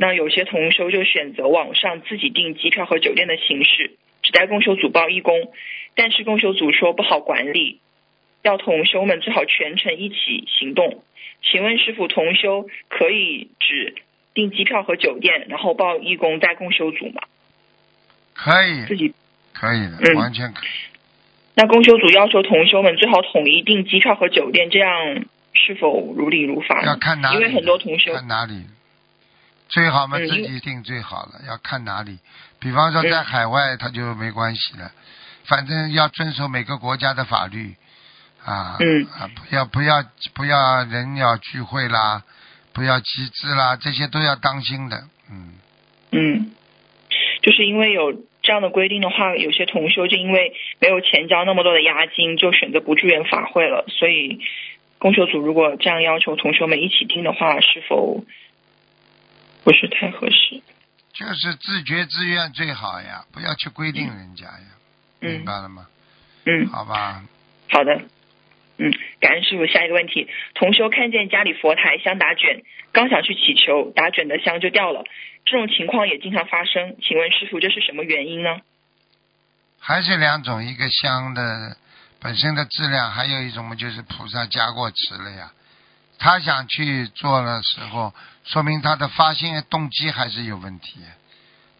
[0.00, 5.52] 那有些同修就选择网上自己订机票和酒店的形式，只带共修组报义工，
[5.96, 7.80] 但是共修组说不好管理，
[8.42, 11.02] 要同修们最好全程一起行动。
[11.42, 13.96] 请问师傅，同修可以只
[14.34, 17.22] 订机票和酒店，然后报义工在共修组吗？
[18.34, 19.12] 可以，自己
[19.52, 20.68] 可以的，嗯完全可以。
[21.56, 25.24] 那供修组要求同修们最好统一订机票和酒店，这样
[25.54, 26.86] 是否如理如法呢？
[26.86, 28.62] 要看哪里，因为很多同修，看哪里，
[29.68, 32.18] 最好嘛嗯自己定最好了，要看哪里。
[32.60, 34.90] 比方说在嗯海外，他就没关系了，
[35.44, 37.74] 反正要遵守每个国家的法律
[38.44, 39.04] 啊，嗯。
[39.04, 40.04] 啊，不要不要
[40.34, 42.22] 不要人要聚会啦，
[42.72, 45.54] 不要集资啦，这些都要当心的，嗯，
[46.12, 46.50] 嗯，
[47.42, 48.12] 就是因为有
[48.42, 53.84] 这样的规定的话，有些同修就因为没有钱交那么多的押金，就选择不住院法会了。
[53.88, 54.40] 所以，
[54.98, 58.24] 公修组如果这样要求同修们一起听的话，是否
[59.68, 60.62] 不是太合适？
[61.12, 64.64] 就是自觉自愿最好呀，不要去规定人家呀，
[65.20, 65.86] 明嗯白了吗？
[66.46, 67.22] 嗯，好吧，
[67.68, 68.00] 好的，
[68.78, 68.90] 嗯，
[69.20, 69.66] 感恩师傅。
[69.66, 72.62] 下一个问题，同修看见家里佛台香打卷，
[72.92, 75.04] 刚想去祈求，打卷的香就掉了，
[75.44, 76.96] 这种情况也经常发生。
[77.02, 78.60] 请问师傅，这是什么原因呢？
[79.78, 81.76] 还是两种，一个香的
[82.22, 85.52] 本身的质量，还有一种嘛就是菩萨加过持了呀。
[86.18, 88.12] 他想去做的时候，
[88.44, 91.00] 说明他的发心动机还是有问题，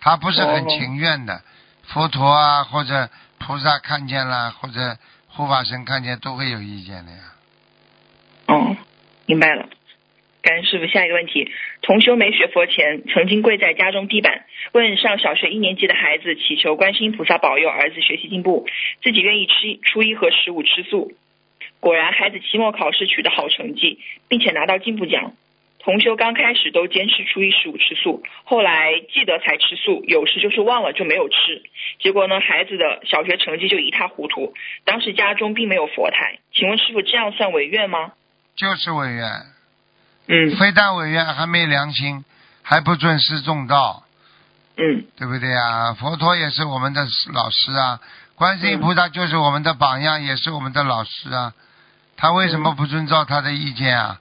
[0.01, 1.43] 他不是很情愿的。
[1.89, 3.09] 佛陀啊，或者
[3.39, 4.97] 菩萨看见了，或者
[5.29, 7.19] 护法神看见，都会有意见的呀。
[8.47, 8.77] 哦，
[9.27, 9.69] 明白了。
[10.41, 10.87] 感恩师傅。
[10.87, 11.51] 下一个问题：
[11.83, 18.67] 同修没学佛前，曾经跪在家中地板，问上小学一年级的孩子祈求观世音菩萨保佑儿子学习进步，
[19.03, 21.13] 自己愿意吃初一和十五吃素。
[21.81, 25.33] 果然，孩子期末考试取得好成绩，并且拿到进步奖。
[25.81, 31.63] 同修刚开始都坚持初一十五吃素，后来记得才吃素，有时就是忘了就没有吃。
[32.01, 34.53] 结果呢，孩子的小学成绩就一塌糊涂。
[34.85, 38.13] 当时家中并没有佛台，请问师傅这样算违愿吗？
[38.57, 39.31] 就是违愿，
[40.27, 42.25] 嗯非但违愿，还没良心，
[42.63, 44.03] 还不尊师重道，
[44.77, 45.95] 嗯对不对啊？
[45.95, 48.01] 佛陀也是我们的老师啊，
[48.35, 51.55] 观世音嗯菩萨就是我们的榜样，也是我们的老师啊。
[52.19, 54.21] 他为什么不遵照他的意见啊？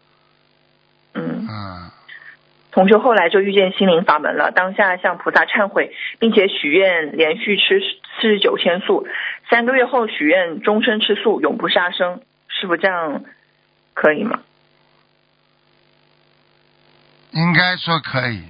[1.14, 1.48] 嗯。
[1.50, 1.92] 嗯，
[2.72, 7.82] 同修后来就遇见心灵法门了，当下向菩萨忏悔，并且许愿连续吃
[8.22, 9.08] 四十九天素，
[9.50, 12.22] 三个月后许愿终身吃素，永不杀生。
[12.48, 13.24] 师傅这样
[13.96, 14.42] 可以吗？
[17.32, 18.44] 应该说可以。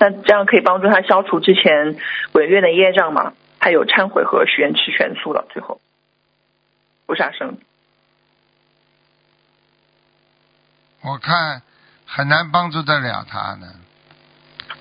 [0.00, 1.96] 那这样可以帮助他消除之前
[2.32, 3.34] 违愿的业障吗？
[3.60, 5.80] 他有忏悔和许愿吃全素了，最后
[7.08, 7.56] 不杀生。
[11.00, 11.62] 我看
[12.04, 13.66] 很难帮助得了他呢。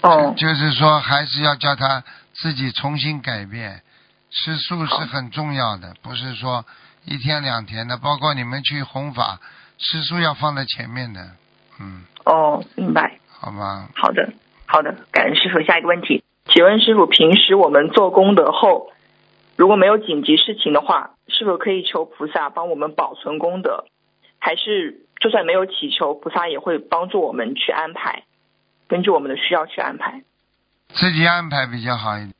[0.01, 2.03] 哦，就是说还是要叫他
[2.34, 3.82] 自己重新改变。
[4.30, 6.65] 吃素是很重要的，不是说
[7.05, 7.95] 一天两天的。
[7.97, 9.39] 包括你们去弘法，
[9.78, 11.32] 吃素要放在前面的。
[11.80, 13.19] 嗯，哦，明白。
[13.39, 13.88] 好吗？
[13.95, 14.34] 好的，
[14.65, 15.61] 好的，感恩师傅。
[15.61, 18.91] 下一个问题，请问师傅，平时我们做功德后，
[19.58, 23.86] 如果没有紧急事情的话，是否可以求菩萨帮我们保存功德？
[24.39, 28.24] 还是就算没有祈求，菩萨也会帮助我们去安排，
[28.88, 30.24] 根据我们的需要去安排？
[30.89, 32.34] 自己安排比较好一点，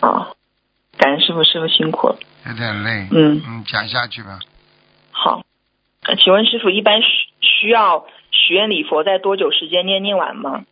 [0.00, 0.32] 啊、
[0.96, 2.18] 感恩师傅，师傅辛苦了。
[2.46, 3.08] 有点累。
[3.12, 4.40] 嗯，嗯，讲下去吧。
[5.12, 5.44] 好。
[6.06, 7.08] 呃请问师傅，一般需
[7.40, 10.64] 需要许愿礼佛在多久时间念念完吗？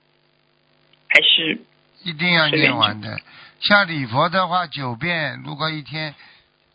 [1.09, 1.61] 还是
[2.05, 3.19] 一定要念完的。
[3.63, 6.15] 像礼佛的话，九遍，如果一天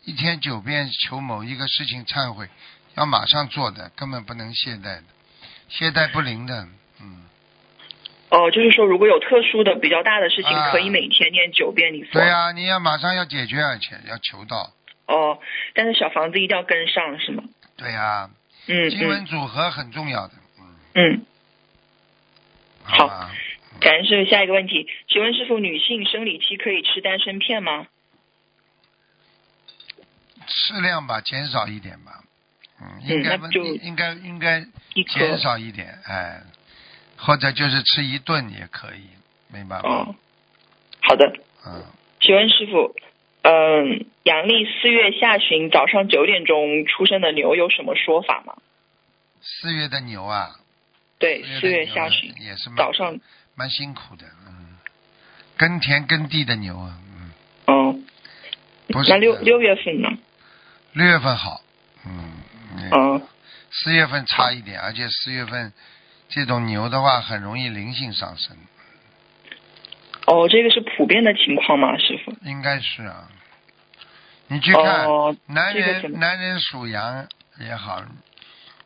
[0.04, 2.48] 一天九遍求某一个事情忏悔，
[2.96, 5.04] 要马上做的，根本不能懈怠的，
[5.68, 6.66] 懈怠不灵的。
[7.00, 7.26] 嗯，
[8.30, 12.12] 哦，就是说如果有特殊的比较大的事情，啊可以每天念九遍礼佛。
[12.12, 14.72] 对呀、你要马上要解决，而且要求到。
[15.06, 15.38] 哦，
[15.74, 17.44] 但是小房子一定要跟上，是吗？
[17.76, 18.30] 对呀、
[18.66, 20.34] 嗯经文嗯组合很重要的。
[20.94, 21.26] 嗯，嗯。
[22.84, 23.30] 好吧。
[23.80, 27.86] 感恩师傅，下一个问题，请问师傅，女性生理期可以吃丹参片吗？
[30.46, 32.22] 适量吧，减少一点吧。
[32.80, 34.64] 嗯，应该那就应该应该
[35.08, 36.40] 减少一点，哎，
[37.16, 39.02] 或者就是吃一顿也可以，
[39.52, 39.82] 明白吗？
[39.82, 40.14] 哦，
[41.02, 41.32] 好的。
[41.66, 41.84] 嗯，
[42.20, 42.94] 请问师傅，
[43.42, 48.56] 嗯，阳历四月下旬早上九点钟出生的牛有什么说法吗？
[49.40, 50.56] 四月的牛啊，
[51.18, 53.18] 对，四四月下旬也是蛮早上，
[53.58, 54.78] 蛮辛苦的，嗯，
[55.56, 57.32] 耕田耕地的牛啊，嗯，
[57.66, 57.98] 哦，
[58.86, 59.10] 不是。
[59.10, 60.08] 那六六月份呢？
[60.92, 61.60] 六月份好，
[62.06, 62.34] 嗯，
[62.76, 63.28] 嗯嗯，
[63.72, 65.72] 四月份差一点，而且四月份
[66.28, 68.56] 这种牛的话很容易灵性上升，
[70.26, 72.32] 哦，这个是普遍的情况吗，师傅？
[72.44, 73.28] 应该是啊。
[74.46, 77.26] 你去看，哦男人男人属羊
[77.58, 78.04] 也好，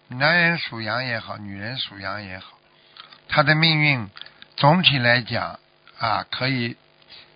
[0.08, 2.58] 男人属羊也好，女人属羊也好，
[3.28, 4.08] 他的命运
[4.62, 5.58] 总体来讲
[5.98, 6.76] 啊，可以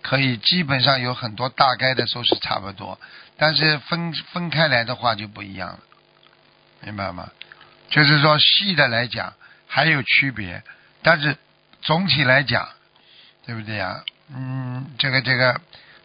[0.01, 2.97] 可以基本上有很多大概的时候是差不多，
[3.35, 5.79] 但是分分开来的话就不一样了，
[6.83, 7.29] 明白吗？
[7.89, 9.33] 就是说细的来讲
[9.67, 10.63] 还有区别，
[11.03, 11.35] 但是
[11.81, 12.69] 总体来讲，
[13.45, 14.05] 对不对呀？
[14.33, 15.59] 嗯，这个这个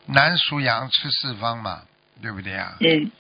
[0.07, 1.83] 男属羊吃四方嘛，
[2.21, 2.73] 对不对呀？
[2.81, 3.13] 嗯，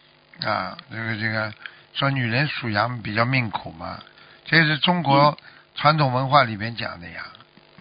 [0.45, 1.55] 啊，这个这个
[1.95, 4.01] 说女人属羊比较命苦嘛，
[4.45, 5.39] 这是中国
[5.77, 7.27] 传统文化里边讲的呀。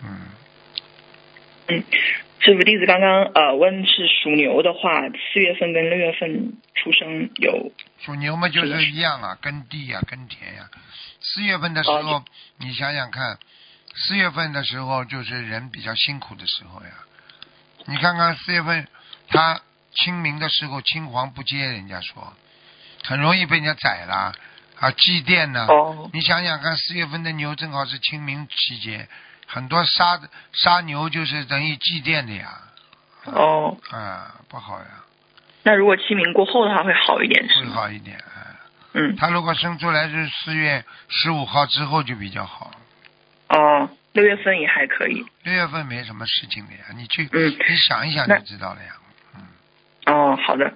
[0.03, 0.19] 嗯，
[1.67, 1.83] 嗯，
[2.39, 10.69] 师傅，弟子刚刚呃问是属牛的话，四月份跟六月份出生有属牛嘛就是一样啊，耕地呀、耕田呀、
[11.21, 12.25] 四月份的时候，哦
[12.57, 13.37] 你想想看，
[13.95, 16.89] 四月份的时候就是人比较辛苦的时候呀。
[17.85, 18.87] 你看看四月份，
[19.27, 19.61] 他
[19.93, 22.33] 清明的时候青黄不接，人家说
[23.03, 24.33] 很容易被人家宰了
[24.79, 25.65] 啊，祭奠呢。
[25.67, 29.07] 哦你想想看，四月份的牛正好是清明期间，
[29.53, 30.17] 很多杀
[30.53, 32.47] 杀牛就是等于祭奠的呀。
[33.25, 35.03] 哦，啊，不好呀，
[35.63, 37.65] 那如果清明过后的话会好一点是会？
[37.67, 38.17] 好一点。
[38.93, 42.71] 嗯嗯，他如果生出来是四月十五号之后就比较好，
[43.47, 45.25] 哦，六月份也还可以。
[45.43, 48.95] 六月份没什么事情的呀，你去，嗯你想一想就知道了呀。
[49.35, 50.73] 嗯，哦，好的，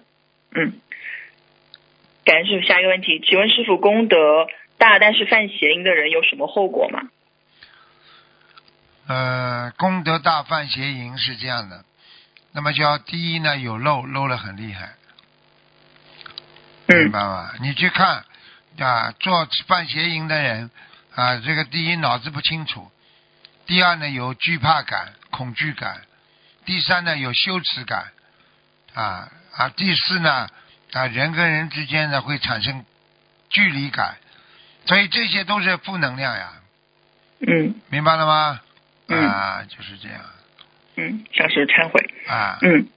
[0.51, 0.79] 嗯，
[2.23, 2.67] 感谢师傅。
[2.67, 4.47] 下一个问题，请问师傅，功德
[4.77, 7.01] 大但是犯邪淫的人有什么后果吗？
[9.07, 11.85] 呃，功德大犯邪淫是这样的，
[12.53, 14.95] 那么就要第一呢有漏，漏了很厉害，
[16.87, 17.51] 明嗯白吗？
[17.59, 18.25] 你去看
[18.79, 20.71] 啊，做犯邪淫的人
[21.13, 22.91] 啊，这个第一脑子不清楚，
[23.67, 26.01] 第二呢有惧怕感、恐惧感，
[26.65, 28.11] 第三呢有羞耻感，
[28.95, 30.49] 啊啊，第四呢
[30.93, 32.83] 啊人跟人之间呢会产生
[33.49, 34.17] 距离感，
[34.87, 36.53] 所以这些都是负能量呀，
[37.45, 38.61] 嗯明白了吗？
[39.07, 40.21] 嗯啊，就是这样
[40.95, 42.09] 嗯，像是忏悔。
[42.27, 42.57] 啊。
[42.61, 42.87] 嗯，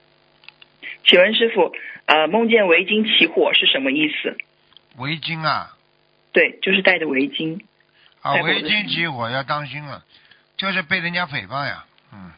[1.05, 1.73] 请问师傅，
[2.05, 4.37] 呃，梦见围巾起火是什么意思？
[4.97, 5.75] 围巾啊
[6.31, 7.61] 对，就是戴着围巾。
[8.21, 10.03] 啊，围巾起火要当心了，
[10.57, 11.85] 就是被人家诽谤呀。
[12.13, 12.31] 嗯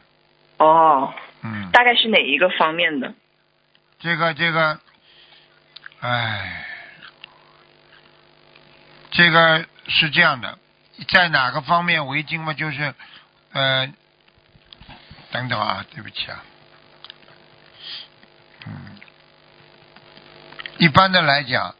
[0.58, 3.14] 哦，嗯，大概是哪一个方面的？
[3.98, 4.80] 这个这个，
[6.00, 6.66] 哎，
[9.10, 10.58] 这个是这样的，
[11.08, 12.94] 在哪个方面围巾嘛，就是
[13.52, 13.92] 呃，
[15.30, 16.42] 等等啊，对不起啊，
[18.66, 18.72] 嗯，
[20.78, 21.74] 一般的来讲，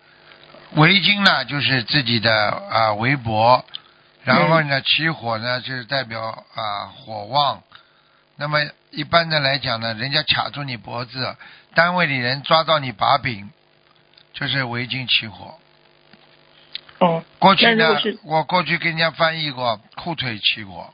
[0.72, 3.64] 围巾呢就是自己的啊围脖，
[4.24, 7.62] 然后呢起火呢就是代表啊火旺，
[8.36, 8.58] 那么
[8.90, 11.36] 一般的来讲呢，人家卡住你脖子，
[11.74, 13.50] 单位里人抓到你把柄，
[14.34, 15.58] 就是围巾起火。
[16.98, 20.92] 哦，过去呢我过去跟人家翻译过裤腿起火，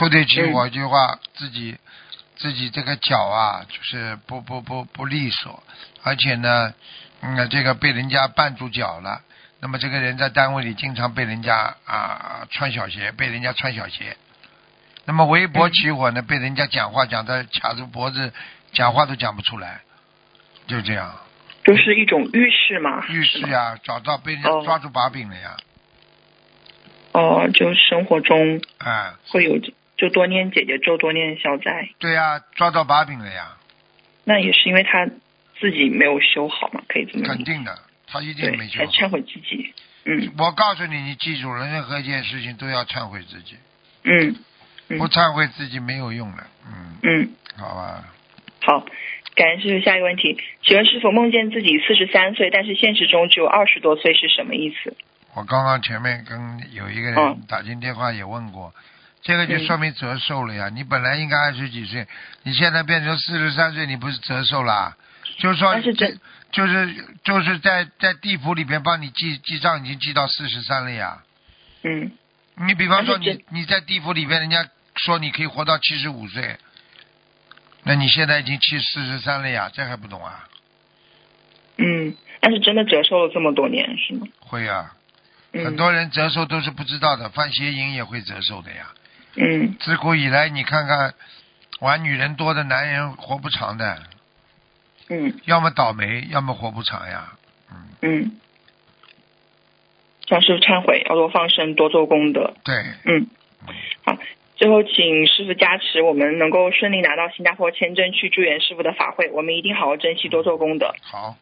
[0.00, 1.76] 裤腿起火，一句话自己
[2.34, 5.62] 自己这个脚啊，就是不不不不利索，
[6.02, 6.72] 而且呢，
[7.20, 9.20] 嗯，这个被人家绊住脚了。
[9.60, 14.16] 那么这个人在单位里经常被人家啊穿小鞋，被人家穿小鞋。
[15.04, 18.32] 那么围脖起火呢，被人家讲话讲的卡住脖子，
[18.72, 19.82] 讲话都讲不出来，
[20.66, 21.14] 就这样。
[21.62, 23.04] 就是一种预示嘛？
[23.08, 25.58] 浴室是吗呀，找到被人家哦抓住把柄了呀，
[27.12, 29.60] 哦，就生活中哎，会有，
[30.00, 31.90] 就多念姐姐咒，多念消灾。
[31.98, 33.58] 对呀，抓到把柄了呀，
[34.24, 35.06] 那也是因为他
[35.60, 37.26] 自己没有修好嘛，可以这么。
[37.26, 38.86] 肯定的，他一定，没修好。
[38.86, 39.74] 还忏悔自己。
[40.06, 43.56] 嗯，我告诉你，你记住了，任何一件事情都要忏悔自己。
[44.04, 44.34] 嗯
[44.88, 48.02] 嗯不忏悔自己没有用的，嗯，嗯，好吧。
[48.62, 48.86] 好，
[49.34, 49.84] 感谢师傅。
[49.84, 54.96] 下一个问题，请问师傅梦见自己四十三岁，但是现实中只有二十多岁是什么意思？
[55.36, 58.74] 我刚刚前面跟有一个人嗯打进电话也问过，
[59.22, 60.68] 这个就嗯说明折寿了呀。
[60.68, 62.06] 你本来应该二十几岁，
[62.42, 64.96] 你现在变成四十三岁，你不是折寿啦？
[65.38, 65.74] 就是说
[66.52, 71.22] 就是就是在在地府里边帮你记记账，已经记到四十三了呀。
[71.82, 72.10] 嗯
[72.66, 76.58] 你比方说你你在地府里边，人家说你可以活到七十五岁，
[77.84, 80.46] 那你现在已经七四十三了呀，这还不懂啊？
[81.78, 84.26] 嗯，但是真的折寿了这么多年是吗？
[84.40, 84.92] 会啊，
[85.52, 88.88] 嗯、很多人折寿都是不知道的，犯邪淫也会折寿的呀。
[89.36, 91.14] 嗯自古以来，你看看
[91.80, 94.02] 玩女人多的男人活不长的，
[95.08, 97.32] 嗯要么倒霉，要么活不长呀。
[97.70, 98.40] 嗯，嗯，
[100.26, 102.54] 向师傅忏悔，要多放生，多做功德。
[102.64, 102.74] 对，
[103.04, 103.28] 嗯，
[104.04, 104.18] 好，
[104.56, 110.94] 最后请师傅加持，我们能够顺利拿到新加坡签证去助缘师傅的法会，我们一定好好珍惜，多做功德。
[111.02, 111.36] 好，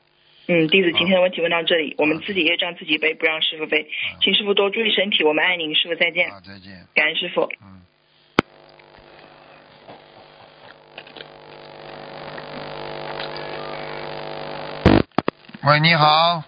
[0.46, 3.88] 嗯，弟子今天的问题问到这里，我们自己业障自己背，不让师傅背，
[4.20, 6.86] 请师傅多注意身体，我们爱您，师傅再见，好，再见。
[6.94, 7.50] 感恩师傅。
[7.62, 7.77] 嗯。
[15.64, 16.44] 喂，你好。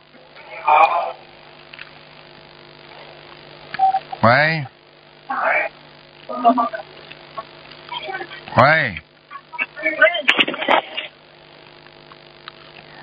[0.48, 1.14] 你好。
[4.22, 4.64] 喂。
[8.56, 9.02] 喂。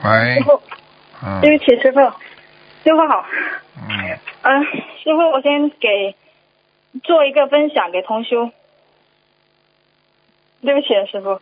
[0.04, 0.44] 喂师。
[0.46, 0.62] 傅，
[1.24, 3.26] 嗯对不起，师傅，师傅好。
[3.76, 4.64] 嗯，嗯、
[5.04, 6.16] 师傅，我先给
[7.04, 8.50] 做一个分享给同修。
[10.62, 11.42] 对不起，师傅。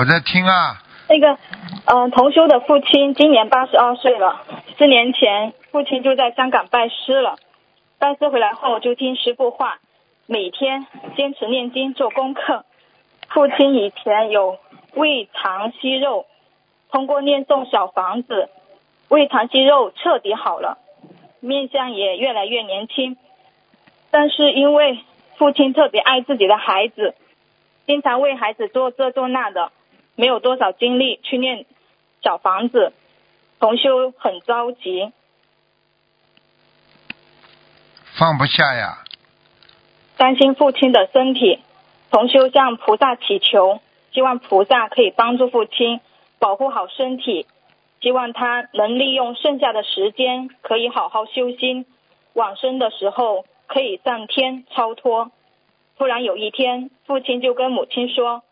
[0.00, 0.82] 我在听啊。
[1.10, 1.36] 那个，
[1.84, 4.40] 嗯、同修的父亲今年八十二岁了。
[4.78, 7.36] 四年前，父亲就在香港拜师了。
[7.98, 9.78] 拜师回来后，就听师傅话，
[10.24, 10.86] 每天
[11.18, 12.64] 坚持念经做功课。
[13.28, 14.56] 父亲以前有
[14.94, 16.24] 胃肠息肉，
[16.90, 18.48] 通过念诵小房子，
[19.10, 20.78] 胃肠息肉彻底好了，
[21.40, 23.18] 面相也越来越年轻。
[24.10, 25.00] 但是因为
[25.36, 27.14] 父亲特别爱自己的孩子，
[27.86, 29.70] 经常为孩子做这做那的，
[30.20, 31.64] 没有多少精力去念
[32.22, 32.92] 小房子，
[33.58, 35.10] 同修很着急。
[38.18, 38.98] 放不下呀。
[40.18, 41.60] 担心父亲的身体，
[42.10, 43.80] 同修向菩萨祈求，
[44.12, 46.02] 希望菩萨可以帮助父亲
[46.38, 47.46] 保护好身体，
[48.02, 51.86] 希望他能利用剩下的时间可以好好修心，
[52.34, 55.30] 往生的时候可以上天超脱。
[55.96, 58.42] 突然有一天，父亲就跟母亲说：“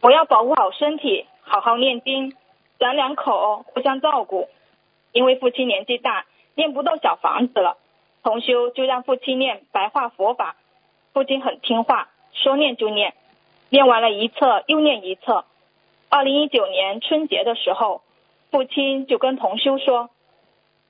[0.00, 2.34] 我要保护好身体，好好念经，
[2.78, 4.48] 咱两口互相照顾。”
[5.12, 6.24] 因为父亲年纪大，
[6.54, 7.76] 念不动小房子了，
[8.22, 10.54] 同修就让父亲念白话佛法。
[11.12, 13.14] 父亲很听话，说念就念，
[13.70, 15.44] 念完了一册又念一册。
[16.08, 18.02] 二零一九年春节的时候，
[18.52, 20.10] 父亲就跟同修说：“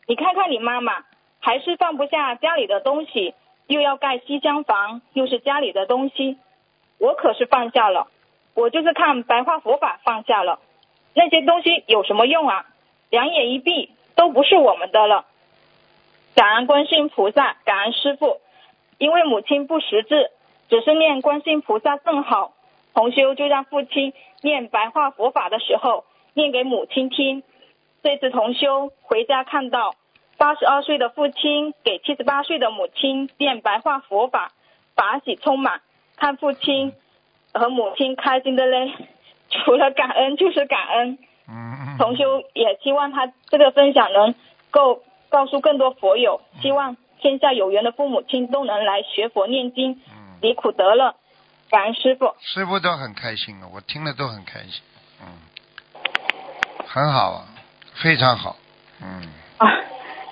[0.07, 1.05] 你看看你妈妈，
[1.41, 3.35] 还是放不下家里的东西，
[3.67, 6.37] 又要盖西厢房，又是家里的东西。
[6.99, 8.09] 我可是放下了，
[8.55, 10.61] 我就是看白话佛法放下了。
[11.15, 12.67] 那些东西有什么用啊？
[13.09, 15.27] 两眼一闭，都不是我们的了。”
[16.37, 18.41] 感恩观世音菩萨，感恩师傅。
[18.99, 20.31] 因为母亲不识字，
[20.69, 22.53] 只是念观世音菩萨更好。
[22.93, 27.43] 同修就让父亲念白话佛法的时候念给母亲听。
[28.03, 29.95] 这次同修回家看到
[30.39, 34.53] 八十二岁的父亲给七十八岁的母亲念白话佛法，
[34.95, 35.81] 法喜充满，
[36.17, 36.93] 看父亲
[37.53, 38.93] 和母亲开心的嘞，
[39.51, 41.19] 除了感恩就是感恩。
[41.49, 41.97] 嗯。
[41.99, 44.35] 同修也希望他这个分享能
[44.71, 51.15] 够告诉更多佛友，希望天下有缘的父母亲都能来学佛念经，嗯离苦得乐。
[51.71, 52.35] 感恩师傅。
[52.41, 54.83] 师傅都很开心啊，我听了都很开心，
[55.21, 55.27] 嗯，
[56.87, 57.45] 很好啊，
[58.03, 58.57] 非常好，
[59.03, 59.29] 嗯，
[59.59, 59.69] 啊，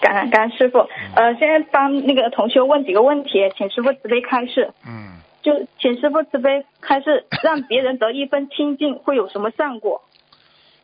[0.00, 0.78] 感恩感恩师傅。
[1.14, 4.72] 呃，现在帮那个同修问几个问题，请师傅慈悲开示。
[4.86, 10.02] 嗯，就请师傅慈悲还是，让别人得一分清净会有什么善果？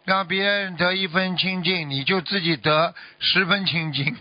[0.05, 4.15] 让别人得一分清净，你就自己得十分清净。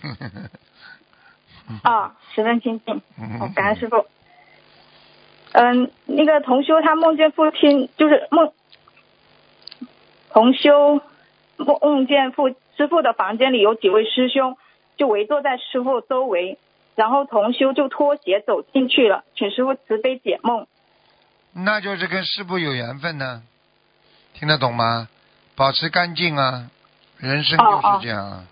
[1.83, 3.01] 啊， 十分清净。
[3.39, 4.05] 好哦，感恩师傅。
[5.51, 8.51] 嗯，那个同修他梦见父亲，就是梦
[10.31, 11.01] 同修
[11.57, 14.57] 梦梦见父师傅的房间里有几位师兄，
[14.97, 16.57] 就围坐在师傅周围，
[16.95, 20.67] 然后同修就脱鞋走进去了，请师傅慈悲解梦。
[21.53, 23.43] 那就是跟师傅有缘分呢，
[24.33, 25.07] 听得懂吗？
[25.55, 26.69] 保持干净啊，
[27.17, 28.43] 人生就是这样啊。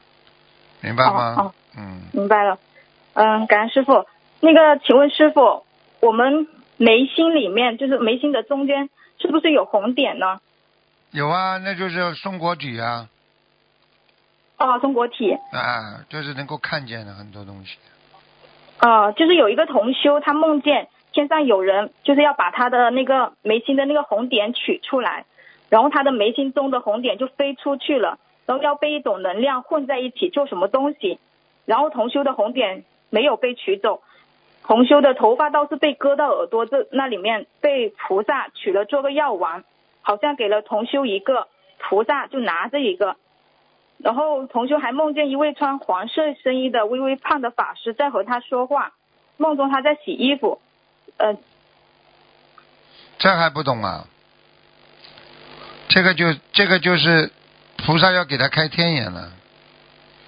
[0.82, 1.36] 明白吗？
[1.38, 2.58] 哦哦嗯，明白了。
[3.14, 4.06] 嗯，感恩师傅。
[4.40, 5.64] 那个，请问师傅，
[6.00, 8.90] 我们眉心里面，就是眉心的中间，
[9.20, 10.40] 是不是有红点呢？
[11.12, 13.08] 有啊，那就是松果体啊，
[14.58, 15.32] 哦，松果体。
[15.52, 17.78] 啊，就是能够看见的很多东西。
[18.82, 25.26] 呃，就是有一个同修，他梦见天上有人，就是要把他的那个眉心的那个红点取出来，
[25.70, 28.18] 然后他的眉心中的红点就飞出去了，
[28.48, 31.20] 然后要被一种能量混在一起做什么东西，
[31.66, 34.02] 然后同修的红点没有被取走，
[34.64, 39.64] 同修的头发倒是被割到耳朵这那里面，被菩萨取了做个药丸，
[40.02, 43.16] 好像给了同修一个，菩萨就拿着一个。
[44.04, 48.94] 然后同修还梦见一位穿黄色深衣的微微胖的法师在和他说话，
[49.38, 50.60] 梦中他在洗衣服，
[51.18, 51.38] 呃，
[53.18, 54.06] 这还不懂啊？
[55.90, 57.32] 这个就这个就是
[57.78, 59.32] 菩萨要给他开天眼了。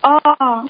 [0.01, 0.69] 哦嗯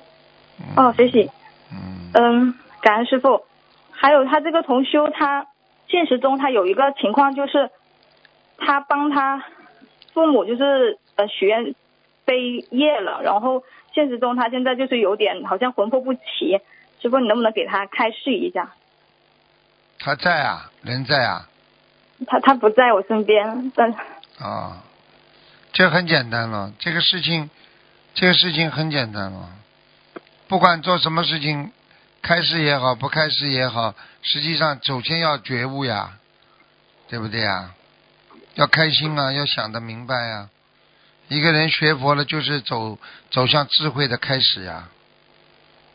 [0.75, 1.29] 哦，谢谢，
[1.71, 3.43] 嗯，嗯，感恩师傅。
[3.91, 5.47] 还有他这个同修，他
[5.87, 7.71] 现实中他有一个情况就是，
[8.59, 9.43] 他帮他
[10.13, 11.73] 父母就是呃许愿
[12.26, 13.63] 背业了，然后
[13.93, 16.59] 现实中他现在就是有点好像魂魄不齐，
[17.01, 18.74] 师傅你能不能给他开示一下？
[19.99, 21.47] 他在啊，人在啊，
[22.28, 23.93] 他他不在我身边，但
[24.39, 24.84] 啊，
[25.71, 26.74] 这很简单了。
[26.80, 27.49] 这个事情，
[28.13, 29.49] 这个事情很简单了。
[30.47, 31.71] 不管做什么事情，
[32.21, 36.17] 开示也好，不开示也好，实际上首先要觉悟呀，
[37.07, 37.71] 对不对呀？
[38.55, 40.49] 要开心啊，要想得明白呀。
[41.28, 42.97] 一个人学佛了，就是走
[43.32, 44.89] 走向智慧的开始呀，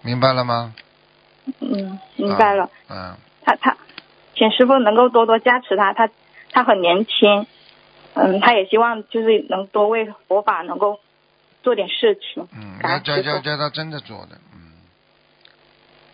[0.02, 0.74] 明白了吗？
[1.60, 2.70] 嗯，明白了。
[2.88, 3.76] 嗯，他他，
[4.34, 6.10] 请师傅能够多多加持他，他
[6.50, 7.46] 他很年轻，
[8.14, 11.00] 嗯，他也希望就是能多为佛法能够
[11.62, 12.46] 做点事情。
[12.52, 13.36] 嗯，感要叫恩师傅。
[13.36, 14.72] 叫叫他真的做的，嗯，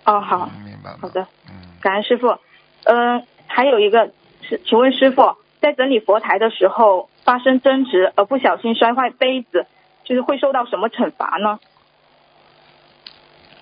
[0.04, 0.98] 哦，好，嗯明白吗？
[1.02, 2.38] 好的，嗯，感恩师傅。
[2.84, 4.12] 嗯，还有一个
[4.42, 9.66] 是，请问师傅，在整理佛台的时候发生争执而不小心摔坏杯子，
[10.04, 11.58] 就是会受到什么惩罚呢？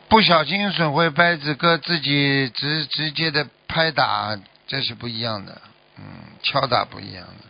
[0.08, 5.60] 不小心损坏杯子，跟自己直直接的拍打，这是不一样的，
[5.96, 6.04] 嗯，
[6.42, 7.44] 敲打不一样的，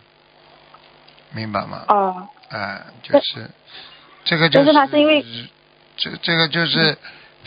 [1.32, 1.84] 明白吗？
[1.88, 3.50] 哦，哎，就是
[4.24, 5.24] 这个就但是他是因为
[5.96, 6.96] 这这个就是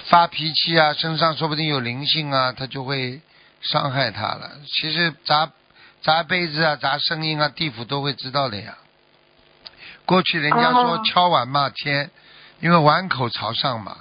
[0.10, 3.22] 发脾气啊，身上说不定有灵性啊，他就会
[3.62, 4.52] 伤害他了。
[4.68, 5.50] 其实砸
[6.06, 8.78] 砸杯子啊，砸声音啊，地府都会知道的呀。
[10.06, 12.12] 过去人家说哦敲碗骂天，
[12.60, 13.98] 因为碗口朝上嘛。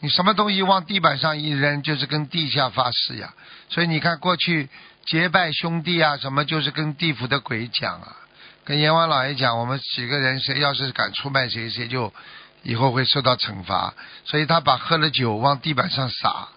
[0.00, 3.34] 你什么东西往地板上一扔，就是跟地下发誓呀。
[3.68, 4.70] 所以你看，过去
[5.04, 8.16] 结拜兄弟啊，什么就是跟地府的鬼讲啊，
[8.64, 12.14] 跟阎王老爷讲，我们几个人谁要是敢出卖谁，谁就
[12.62, 13.92] 以后会受到惩罚。
[14.24, 16.48] 所以他把喝了酒往地板上撒，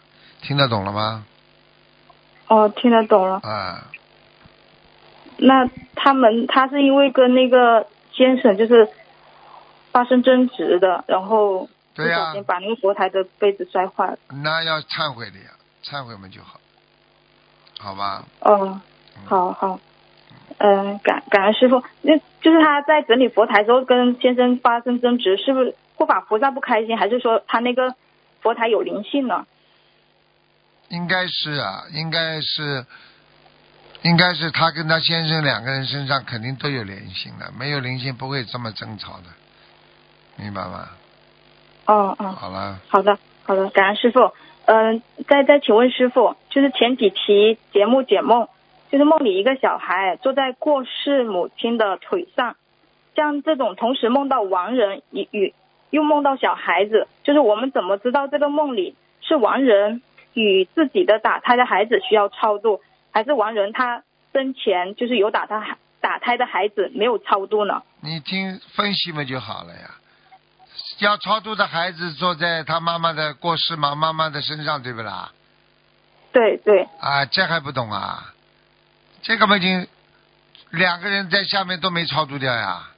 [0.41, 1.25] 听得懂了吗？
[2.47, 3.39] 哦，听得懂了。
[3.43, 3.87] 啊，
[5.39, 8.87] 那他们他是因为跟那个先生就是
[9.91, 14.17] 发生争执的，然后不小心把那个佛台的杯子摔坏了。
[14.43, 15.51] 那要忏悔的呀，
[15.83, 16.59] 忏悔嘛就好，
[17.79, 18.23] 好吧？
[18.41, 18.79] 哦，
[19.25, 19.79] 好好，
[20.57, 21.83] 嗯、感感恩师傅。
[22.01, 27.95] 那就是他在整理佛台时候跟先生发生争执，是不是护法菩萨不开心，还是说他那个
[28.41, 29.45] 佛台有灵性呢？
[30.89, 32.85] 应该是啊，应该是，
[34.03, 39.25] 应该是他跟他先生两个人身上肯定都有灵性的，没有灵性不会这么争吵的，
[40.37, 40.89] 明白吗？
[41.85, 44.31] 哦哦，好了，好的好的，感恩师傅。
[44.65, 48.47] 嗯、再再请问师傅，就是前几期节目解梦，
[48.91, 52.55] 就是梦里一个小孩坐在过世母亲的腿上，
[53.15, 55.53] 像这种同时梦到亡人与与
[55.89, 60.03] 又梦到小孩子，就是我们怎么知道这个梦里是亡人
[60.33, 64.03] 与自己的打胎的孩子需要超度，还是王仁他
[64.33, 67.81] 生前就是有打他打胎的孩子没有超度呢？
[68.01, 69.95] 你听分析嘛就好了呀。
[70.99, 75.31] 要超度的孩子坐在他妈妈的过世妈妈妈的身上，对不啦？
[76.31, 78.33] 对对，啊，这还不懂啊？
[79.21, 79.87] 这个嘛已经
[80.69, 82.89] 两个人在下面都没超度掉呀。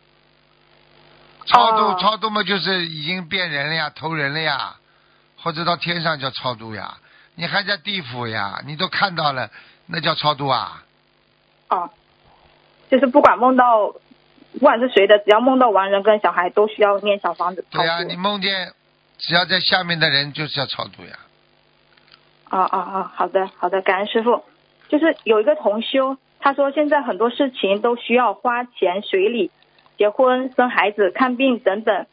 [1.47, 4.75] 超度、哦超度嘛，就是已经变人了呀，投人了呀，
[5.37, 6.97] 或者到天上叫超度呀。
[7.35, 9.49] 你还在地府呀，你都看到了，
[9.91, 10.83] 那叫超度啊？
[11.69, 11.89] 哦，
[12.89, 13.87] 就是不管梦到，
[14.53, 17.65] 不管是谁的，只要梦到亡人跟小孩，都需要念小房子。
[17.69, 18.73] 对呀，你梦见
[19.17, 21.19] 只要在下面的人就是要超度呀。
[22.49, 23.11] 哦哦哦！
[23.13, 24.43] 好的好的，感恩师傅。
[24.89, 29.51] 就是有一个同修，他说现在很多事情都需要花钱、随礼、
[29.97, 32.05] 结婚、生孩子、看病等等。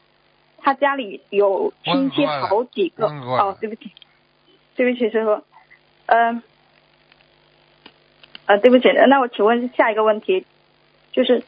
[0.60, 3.06] 他他家里有亲戚好几个。
[3.06, 3.90] 哦，对不起，
[4.76, 5.42] 对不起师傅，
[6.04, 6.42] 嗯、呃，
[8.56, 10.46] 对不起，那我请问下一个问题，
[11.12, 11.42] 就是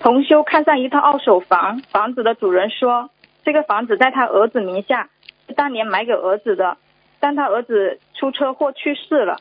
[0.00, 3.08] 同修看上一套二手房，房子的主人说
[3.42, 5.08] 这个房子在他儿子名下，
[5.48, 6.76] 是当年买给儿子的，
[7.20, 9.38] 但他儿子出车祸去世了，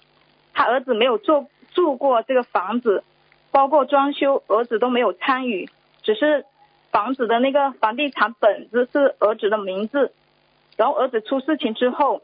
[0.53, 3.03] 他儿子没有住住过这个房子，
[3.51, 5.69] 包括装修，儿子都没有参与，
[6.01, 6.45] 只是
[6.91, 10.13] 房子的那个房地产本子是儿子的名字，
[10.77, 12.21] 然后儿子出事情之后，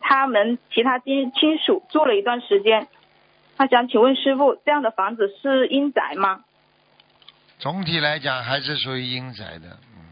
[0.00, 2.88] 他们其他亲亲属住了一段时间。
[3.56, 6.40] 他想请问师傅，这样的房子是阴宅吗？
[7.58, 10.02] 总体来讲还是属于阴宅的，嗯，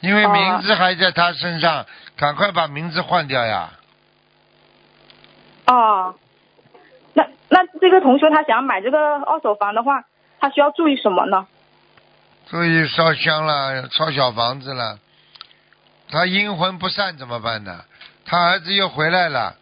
[0.00, 1.86] 因为哦名字还在他身上，
[2.16, 3.70] 赶快把名字换掉呀。
[5.66, 6.14] 哦，
[7.12, 10.04] 那那这个同学他想要买这个二手房的话，
[10.40, 11.46] 他需要注意什么呢？
[12.48, 14.98] 注意烧香了，烧小房子了，
[16.10, 17.84] 他阴魂不散怎么办呢？
[18.24, 19.56] 他儿子又回来了，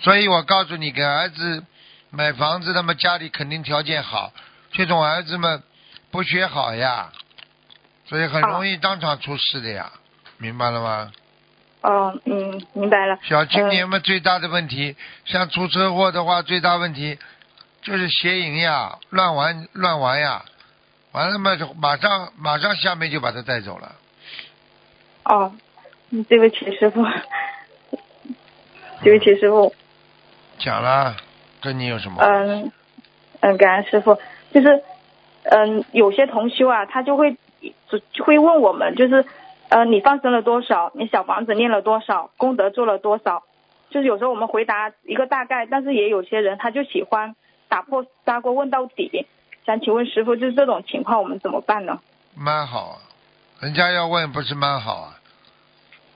[0.00, 1.64] 所以我告诉你，给儿子
[2.10, 4.32] 买房子，那么家里肯定条件好，
[4.72, 5.62] 这种儿子们
[6.10, 7.12] 不学好呀，
[8.06, 9.92] 所以很容易当场出事的呀，
[10.38, 11.12] 明白了吗？
[11.82, 13.18] 哦，嗯，明白了。
[13.22, 17.18] 小青年们最大的问题，像出车祸的话，最大问题
[17.82, 20.44] 就是邪淫呀，乱玩乱玩呀，
[21.12, 23.94] 完了嘛，就马上马上下面就把他带走了。
[25.24, 25.54] 哦，
[26.10, 27.02] 嗯对不起师傅，
[29.02, 29.74] 对不起师傅。
[30.58, 31.16] 讲了，
[31.60, 32.22] 跟你有什么？
[32.22, 32.72] 嗯
[33.40, 34.18] 嗯，感恩师傅。
[34.52, 34.82] 就是
[35.44, 37.36] 嗯，有些同修啊，他就会
[37.88, 39.24] 就就会问我们，就是
[39.68, 40.90] 呃，你放生了多少？
[40.94, 42.30] 你小房子念了多少？
[42.36, 43.42] 功德做了多少？
[43.90, 47.34] 就是有时候我们回答一个大概，但是也有些人他就喜欢
[47.68, 49.26] 打破砂锅问到底。
[49.66, 52.00] 想请问师傅，就是这种情况我们怎么办呢？
[52.34, 52.96] 蛮好啊，
[53.60, 55.18] 人家要问不是蛮好啊，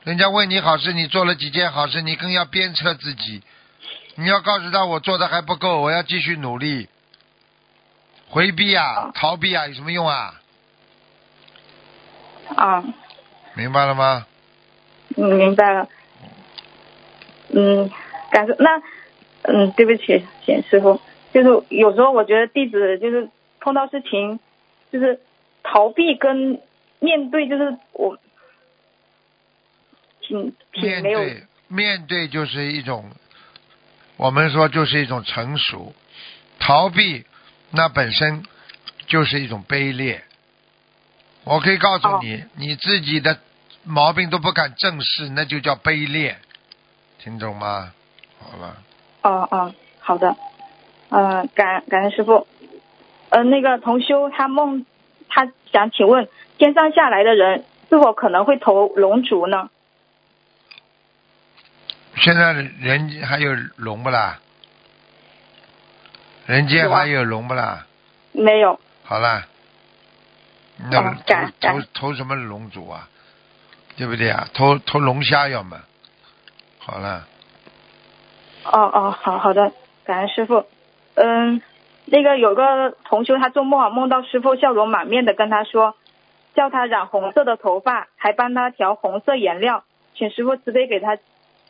[0.05, 3.43] 人家问你好事，你做了几件好事，你更要鞭策自己，
[4.17, 6.89] 你要告诉他我做的还不够，我要继续努力。
[8.29, 10.41] 回避啊，逃避啊，有什么用啊？
[12.57, 12.85] 啊，
[13.55, 14.27] 明白了吗？
[15.17, 15.89] 嗯，明白了。
[17.51, 17.91] 嗯，
[18.31, 18.83] 感受那
[19.43, 21.01] 嗯，对不起，简师傅，
[21.33, 23.29] 就是有时候我觉得弟子就是
[23.61, 24.41] 碰到事情，
[24.91, 25.21] 就是
[25.63, 26.61] 逃避跟
[26.99, 28.19] 面对，就是我
[30.21, 33.11] 挺挺没有对面对就是一种，
[34.17, 35.93] 我们说就是一种成熟，
[36.59, 37.25] 逃避
[37.71, 38.45] 那本身
[39.07, 40.23] 就是一种卑劣。
[41.45, 43.39] 我可以告诉你，你自己的
[43.83, 46.37] 毛病都不敢正视，那就叫卑劣，
[47.19, 47.93] 听懂吗？
[48.39, 48.77] 好吧，
[49.23, 50.37] 哦哦，好的，
[51.11, 52.47] 呃，感感恩师傅。
[53.31, 54.87] 呃，那个同修他梦，
[55.29, 59.71] 他想请问，天上下来的人是否可能会投龙族呢？
[62.17, 64.39] 现在人还有龙不啦？
[66.47, 67.87] 人间还有龙不啦？
[68.33, 68.79] 没有。
[69.05, 69.47] 好啦，
[70.91, 71.19] 那投
[71.61, 73.09] 投投什么龙族啊？
[73.97, 74.49] 对不对啊？
[74.55, 75.79] 投投龙虾要么？
[76.79, 77.27] 好了，
[78.65, 79.73] 哦哦，好好的，
[80.05, 80.67] 感恩师傅。
[81.15, 81.63] 嗯，
[82.05, 85.95] 那个有个同修，他做梦啊，梦到师傅笑容满面的跟他说，
[86.55, 89.85] 叫他染红色的头发，还帮他调红色颜料，
[90.15, 91.17] 请师傅慈悲给他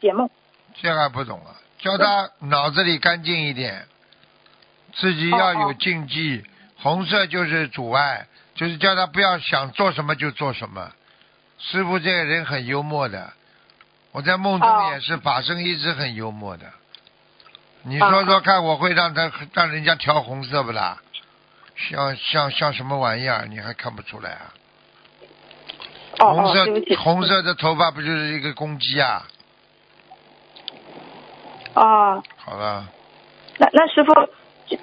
[0.05, 0.29] 解梦。
[0.75, 1.57] 这个还不懂啊？
[1.79, 3.87] 叫他脑子里干净一点，
[4.95, 6.45] 自己要有禁忌。
[6.77, 10.93] 红色就是阻碍，就是叫他不要想做什么就做什么。
[11.59, 13.33] 师傅这个人很幽默的，
[14.13, 16.67] 我在梦中哦也是法身一直很幽默的。
[17.83, 21.01] 你说说看，我会让他让人家调红色不啦？
[21.77, 23.47] 像像像什么玩意儿？
[23.47, 24.55] 你还看不出来啊？
[26.19, 26.67] 红色。
[26.97, 29.27] 红色的头发不就是一个公鸡啊？
[31.75, 32.87] 哦，好了，
[33.59, 34.13] 那那师傅，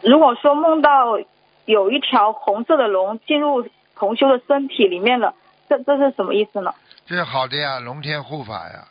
[0.04, 1.18] 如果说梦到
[1.66, 5.34] 有一条红色的龙进入同修的身体里面了，
[5.70, 6.74] 这这是什么意思呢？
[7.06, 8.88] 这是好的呀，龙天护法呀。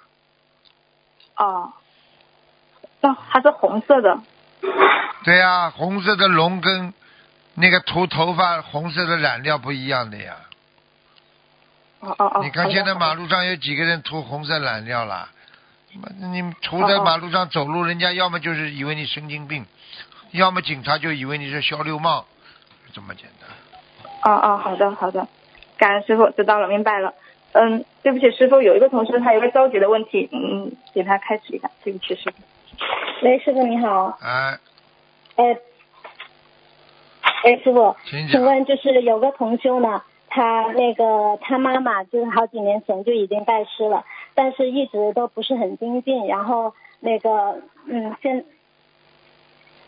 [1.36, 1.72] 哦，
[3.00, 4.18] 那它是红色的。
[5.24, 6.94] 对呀、红色的龙跟
[7.54, 10.36] 那个涂头发红色的染料不一样的呀。
[12.00, 12.40] 哦哦哦。
[12.42, 15.28] 你看现在马路上有几个人涂红色染料啦？
[15.98, 19.66] 妈你涂哦哦在马路上走路，人家要么就是以为你神经病，
[20.32, 22.24] 要么警察就以为你是小流氓，
[22.92, 23.48] 这么简单。
[24.22, 25.26] 哦哦，好的好的，
[25.78, 27.14] 感恩师傅，知道了，明白了。
[27.52, 32.36] 嗯，对不起，师傅，有一个同事他有个着急的问题，嗯，给他开始一下，对不起，师傅。
[33.22, 34.58] 喂，师傅你好，哎，
[35.36, 35.56] 哎，
[37.44, 38.30] 哎，师傅，请讲。
[38.30, 44.04] 请问就是有个同修呢，他那个他妈妈就是好几年前就已经拜师了，
[44.40, 48.42] 但是一直都不是很精进，然后那个嗯现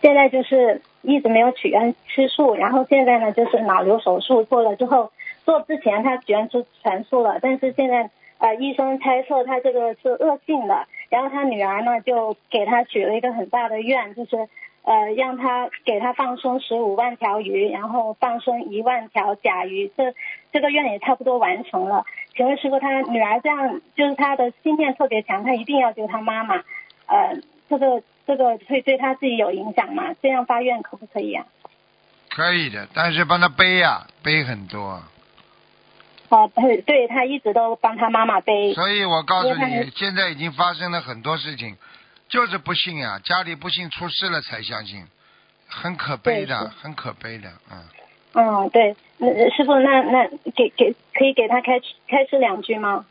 [0.02, 5.10] 现在就是一直没有许愿吃素，然后现在呢就是脑瘤手术做了之后，
[5.46, 14.50] 做之前他许愿吃全素了，但是现在呃医生猜测他这个是恶性的，然后他女儿呢就给他许了一个很大的愿，就是。
[14.84, 20.12] 呃，让他给他放生十五万条鱼，然后放生一万条甲鱼，这
[20.52, 22.04] 这个愿也差不多完成了。
[22.34, 26.56] 请问师傅，他女儿这样就是他的心念特别强，他一定要救他妈妈，
[27.06, 27.36] 呃，
[27.68, 30.14] 这个这个会对他自己有影响吗？
[30.22, 31.44] 这样发愿可不可以啊？
[32.30, 35.02] 可以的，但是帮他背呀，背很多。
[36.30, 38.72] 哦，对，对他一直都帮他妈妈背。
[38.72, 41.76] 所以我告诉你，现在已经发生了很多事情，
[42.30, 45.06] 就是不信呀，家里不幸出事了才相信，
[45.68, 47.84] 很可悲的，很可悲的，嗯。
[48.34, 51.78] 嗯，对，那师傅，那那给给可以给他开
[52.08, 53.04] 开示两句吗？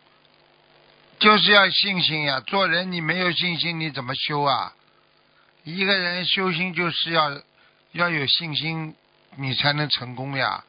[1.20, 2.40] 就是要信心呀！
[2.40, 4.74] 做人你没有信心，你怎么修啊？
[5.64, 7.30] 一个人修心就是要
[7.92, 8.96] 要有信心，
[9.36, 10.64] 你才能成功呀。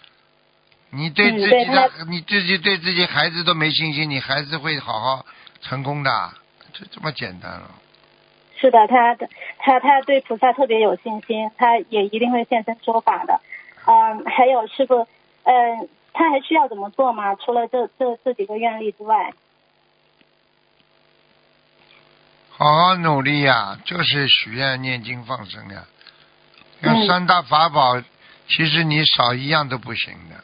[0.90, 5.24] 你对嗯自己的、他你自己对自己孩子都没信心，你孩子会好好
[5.62, 6.10] 成功的，
[6.74, 7.70] 就这么简单了。
[8.58, 9.14] 是的，他
[9.58, 13.40] 他他对菩萨特别有信心，他也一定会现身说法的。
[13.84, 15.06] 嗯，还有师傅，
[15.44, 17.34] 嗯，他还需要怎么做吗？
[17.34, 19.32] 除了这这这几个愿力之外，
[22.50, 25.84] 好好努力呀，就是许愿、念经、放生呀。
[26.82, 28.00] 要嗯三大法宝，
[28.48, 30.36] 其实你少一样都不行的，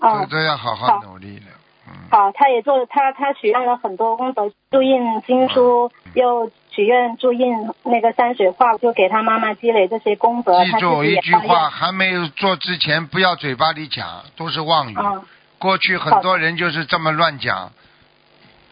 [0.00, 1.46] 都哦，都要好好好努力的。
[1.86, 1.92] 嗯。
[2.10, 10.64] 好，他也做他他许愿了很多功德，注印经书，又许愿注印那个山水画，就给他妈妈积累这些功德。
[10.64, 14.96] 记住一句话，还没有做之前，不要嘴巴里讲，都是妄语。
[14.98, 15.22] 嗯，
[15.58, 17.70] 过去很多人就是这么乱讲，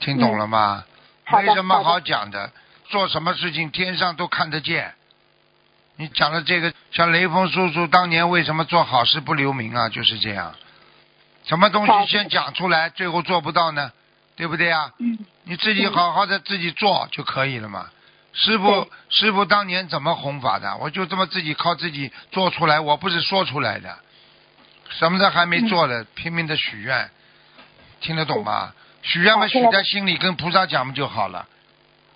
[0.01, 0.85] 听懂了吗？
[0.87, 0.89] 嗯
[1.35, 2.51] 没什么好讲的，
[2.91, 4.93] 做什么事情天上都看得见。
[5.97, 9.89] 你讲的这个，像雷锋叔叔当年为什么做好事不留名啊？
[9.89, 10.53] 就是这样，
[11.45, 13.93] 什么东西先讲出来，最后做不到呢？
[14.37, 14.93] 对不对啊？
[14.99, 17.91] 嗯你自己好好的自己做就可以了嘛。
[18.33, 20.77] 师傅，师傅当年怎么弘法的？
[20.77, 23.99] 我就这么自己靠自己做出来，我不是说出来的，
[24.89, 27.11] 什么都还没做的，拼命的许愿，
[28.01, 28.73] 听得懂吗？
[29.03, 31.47] 许愿嘛，许在心里，跟菩萨讲不就好了？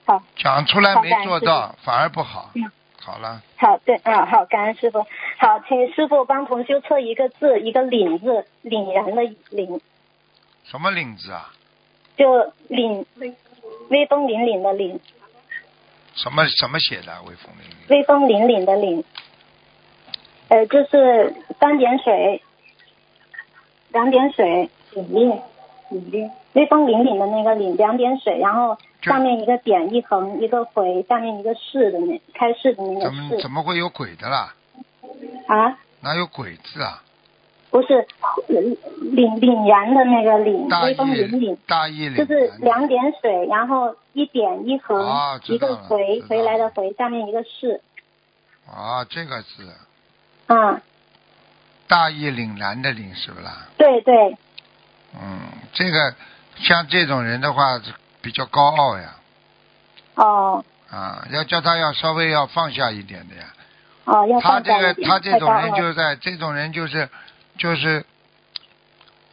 [0.06, 2.50] 好，讲出来没做到，反而不好。
[2.54, 2.70] 嗯
[3.04, 5.00] 好了，好，对，嗯，好，感恩师傅。
[5.38, 9.80] 好，请师傅帮同修测一个字，一个领字，凛然的凛，
[10.64, 11.52] 什么领子啊？
[12.16, 13.04] 就凛，
[13.88, 14.98] 威风凛凛的凛，
[16.14, 17.12] 什么什么写的？
[17.12, 19.04] 啊微风凛凛威风凛凛的凛。
[20.48, 22.40] 呃，就是三点水，
[23.90, 25.40] 两点水，凛冽，
[25.90, 34.54] 凛冽，威风凛凛的那个凛，两点水，然后这上面一个点一横一个回，下面一个士的那开市的那怎个怎么怎么会有鬼的啦？
[35.48, 37.02] 啊，哪有鬼字啊？
[37.76, 38.06] 不是
[38.48, 41.58] 凛凛然的那个凛，威风凛凛。
[41.66, 44.98] 大义凛就是两点水，然后一点一横，
[45.44, 47.82] 一个道回回来的回，下面一个是，
[48.66, 49.70] 啊，这个字
[50.46, 50.80] 嗯，
[51.86, 53.66] 大义凛然的凛是不啦？
[53.76, 54.38] 对对，
[55.12, 55.40] 嗯，
[55.74, 56.14] 这个
[56.56, 57.78] 像这种人的话
[58.22, 59.16] 比较高傲呀，
[60.14, 60.64] 哦。
[60.90, 63.42] 啊，要叫他要稍微要放下一点的呀。
[64.06, 67.06] 哦，要他这个放下一点，他这种太高傲人就是在这种人就是
[67.58, 68.04] 就是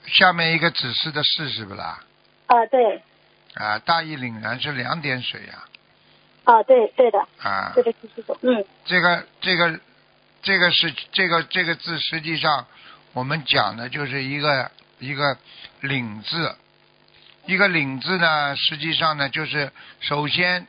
[0.08, 2.00] 下面一个指示的示是不啦？
[2.48, 3.02] 啊对，
[3.56, 5.64] 啊，大义凛然是两点水呀，
[6.44, 8.66] 啊对对的，啊，对对师傅，嗯。
[8.86, 9.80] 这个这个
[10.42, 12.66] 这个是这个这个字，实际上
[13.14, 14.70] 我们讲的就是一个
[15.00, 15.38] 一个
[15.82, 16.56] 领字，
[17.46, 19.72] 一个领字呢，实际上呢就是
[20.02, 20.68] 首先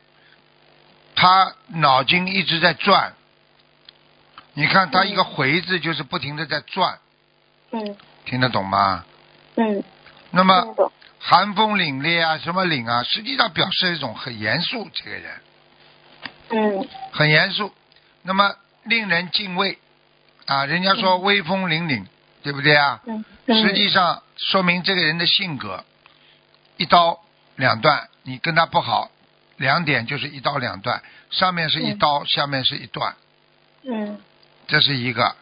[1.17, 3.15] 他脑筋一直在转，
[4.55, 6.99] 你看他一个回字就是不停的在转，
[7.75, 7.97] 嗯。
[8.25, 9.05] 听得懂吗？
[9.57, 9.85] 嗯，
[10.31, 15.41] 那么寒风凛冽啊，什么凛啊，实际上表示一种很严肃，这个人。
[16.51, 16.89] 嗯。
[17.13, 17.73] 很严肃，
[18.23, 19.79] 那么令人敬畏。
[20.47, 20.65] 啊。
[20.65, 22.07] 人家说威风凛凛，
[22.43, 23.01] 对不对啊？
[23.07, 23.25] 嗯。
[23.47, 25.85] 嗯，实际上说明这个人的性格
[26.77, 27.21] 一刀
[27.57, 29.11] 两断，你跟他不好，
[29.57, 33.15] 两点就是一刀两断，上面是一刀，下面是一段，
[33.87, 34.19] 嗯。
[34.67, 35.37] 这是一个。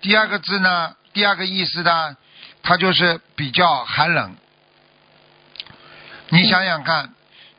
[0.00, 2.16] 第二个字呢，第二个意思呢，
[2.62, 4.36] 它就是比较寒冷。
[6.28, 7.14] 你想想看，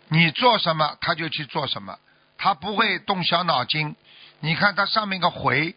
[0.10, 1.98] 你做什么他就去做什么，
[2.38, 3.96] 他不会动小脑筋。
[4.42, 5.76] 你看它上面一个回，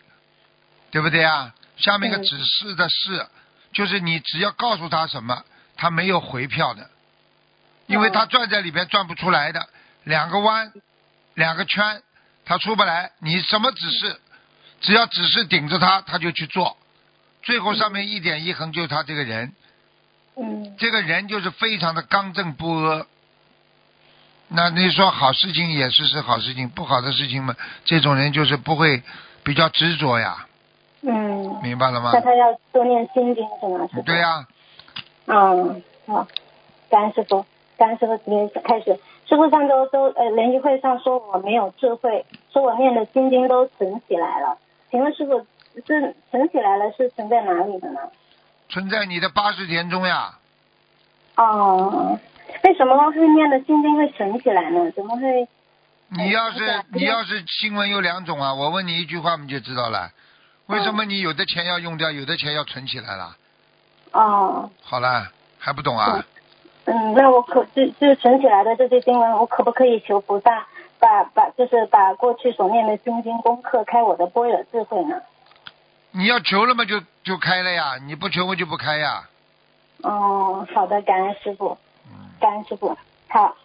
[0.90, 1.54] 对不对啊？
[1.78, 3.26] 下面一个嗯指示的示，
[3.72, 5.42] 就是你只要告诉他什么，
[5.76, 6.88] 他没有回票的，
[7.86, 9.68] 因为他转在里边转不出来的，
[10.04, 10.72] 两个弯，
[11.34, 12.02] 两个圈，
[12.44, 13.10] 他出不来。
[13.20, 14.20] 你什么指示，
[14.82, 16.76] 只要指示顶着他，他就去做，
[17.42, 19.52] 最后上面一点一横就是他这个人，
[20.36, 23.06] 嗯这个人就是非常的刚正不阿。
[24.48, 29.02] 那你说好事情也是是好事情，不好的事情嘛，这种人就是不会
[29.42, 30.46] 比较执着呀，
[31.00, 32.20] 嗯，明白了吗那？
[32.20, 33.88] 他要多念心经是吗？
[34.04, 34.46] 对呀、
[35.26, 36.28] 嗯，好，
[36.90, 37.46] 感恩师傅，
[37.78, 39.00] 感恩师傅今天开始。
[39.26, 44.58] 师傅上周周呃联谊会上说我没有智慧，说我念的心经都存起来了。
[44.90, 48.00] 请问师傅，是存起来了是存在哪里的呢？
[48.68, 50.34] 存在你的八十田中呀。
[51.36, 52.18] 哦，
[52.64, 54.90] 为什么会念的心经会存起来呢？
[54.92, 55.48] 怎么会？
[56.08, 60.10] 你要是哎你要是新闻有两种啊，我问你一句话你就知道了，
[60.66, 63.36] 为什么你有的钱要用掉，有的钱要存起来了？
[64.12, 65.28] 哦，好了，
[65.58, 66.24] 还不懂啊？
[66.84, 70.66] 嗯，那我可就就存起来的这些经文，我可不可以求菩萨
[70.98, 75.16] 把把就是把过去所念的心经功课开我的般若智慧呢？
[76.12, 79.28] 你要求了嘛就就开了呀，你不求我就不开呀。
[80.02, 82.96] 哦，好的，感恩师傅，嗯，感恩师傅，
[83.28, 83.56] 好。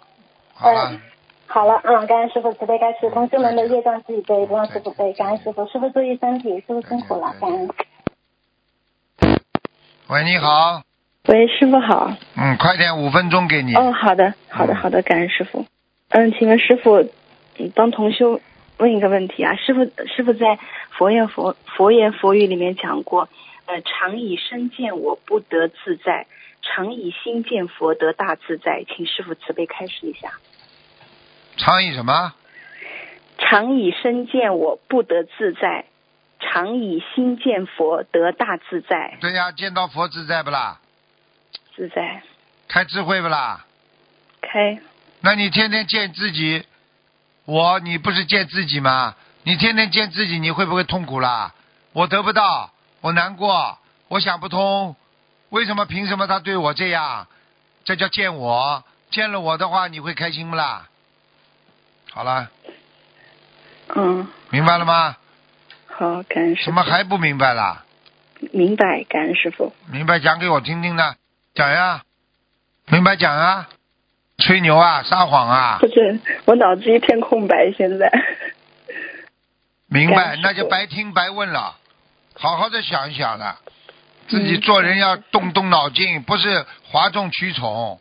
[0.54, 1.00] 好了，
[1.46, 5.14] 好了，嗯，感恩师傅慈悲开始，同学们的业障自己背，不让师傅背。
[5.14, 7.70] 感恩师傅，师傅注意身体，师傅辛苦了，感恩。
[10.08, 10.82] 喂，你好，
[11.28, 12.12] 喂，师傅好。
[12.36, 13.76] 嗯，快点，五分钟给你。
[13.76, 15.66] 哦，好的，好的，好的，感恩师傅。
[16.10, 17.02] 嗯，请问师傅，
[17.60, 18.40] 嗯帮同修
[18.78, 20.60] 问一个问题啊，师傅，师傅在
[20.92, 23.28] 佛言佛佛言佛语里面讲过，
[23.66, 26.28] 呃，常以身见我不得自在，
[26.62, 30.34] 常以心见佛得大自在，请师傅慈悲开示一下。
[31.58, 32.34] 常以什么？
[33.40, 35.86] 常以身见我不得自在，
[36.40, 40.80] 常以心见佛得大自在，对呀，见到佛自在不啦？
[41.76, 42.22] 自在
[42.68, 43.66] 开智慧不啦？
[44.42, 44.80] 开。
[45.22, 46.64] 那你天天见自己，
[47.48, 49.16] 我你不是见自己吗？
[49.44, 51.54] 你天天见自己，你会不会痛苦啦？
[51.94, 53.78] 我得不到，我难过，
[54.10, 54.98] 我想不通，
[55.50, 57.26] 为什么凭什么他对我这样？
[57.86, 60.90] 这叫见我，见了我的话，你会开心不啦？
[62.12, 62.50] 好了，
[63.96, 65.16] 嗯，明白了吗？
[65.88, 66.66] 好，感恩师傅。
[66.66, 67.86] 怎么还不明白啦？
[68.52, 69.06] 明白？
[69.06, 69.74] 感恩师傅。
[69.90, 71.16] 明白讲给我听听呢，
[71.56, 72.04] 讲呀，
[72.88, 73.70] 明白讲啊，
[74.48, 78.10] 吹牛啊，撒谎啊，不是，我脑子一片空白，现在。
[79.88, 81.76] 明白，那就白听白问了，
[82.34, 83.60] 好好的想一想了，
[84.30, 88.00] 自己做人要动动脑筋，不是哗众取宠，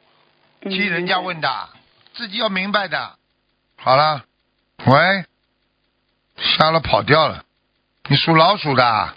[0.63, 1.69] 嗯替人家问的，
[2.15, 3.17] 自己要明白的。
[3.77, 4.23] 好了，
[4.85, 5.25] 喂，
[6.37, 7.43] 瞎了跑掉了，
[8.09, 9.17] 你属老鼠的啊，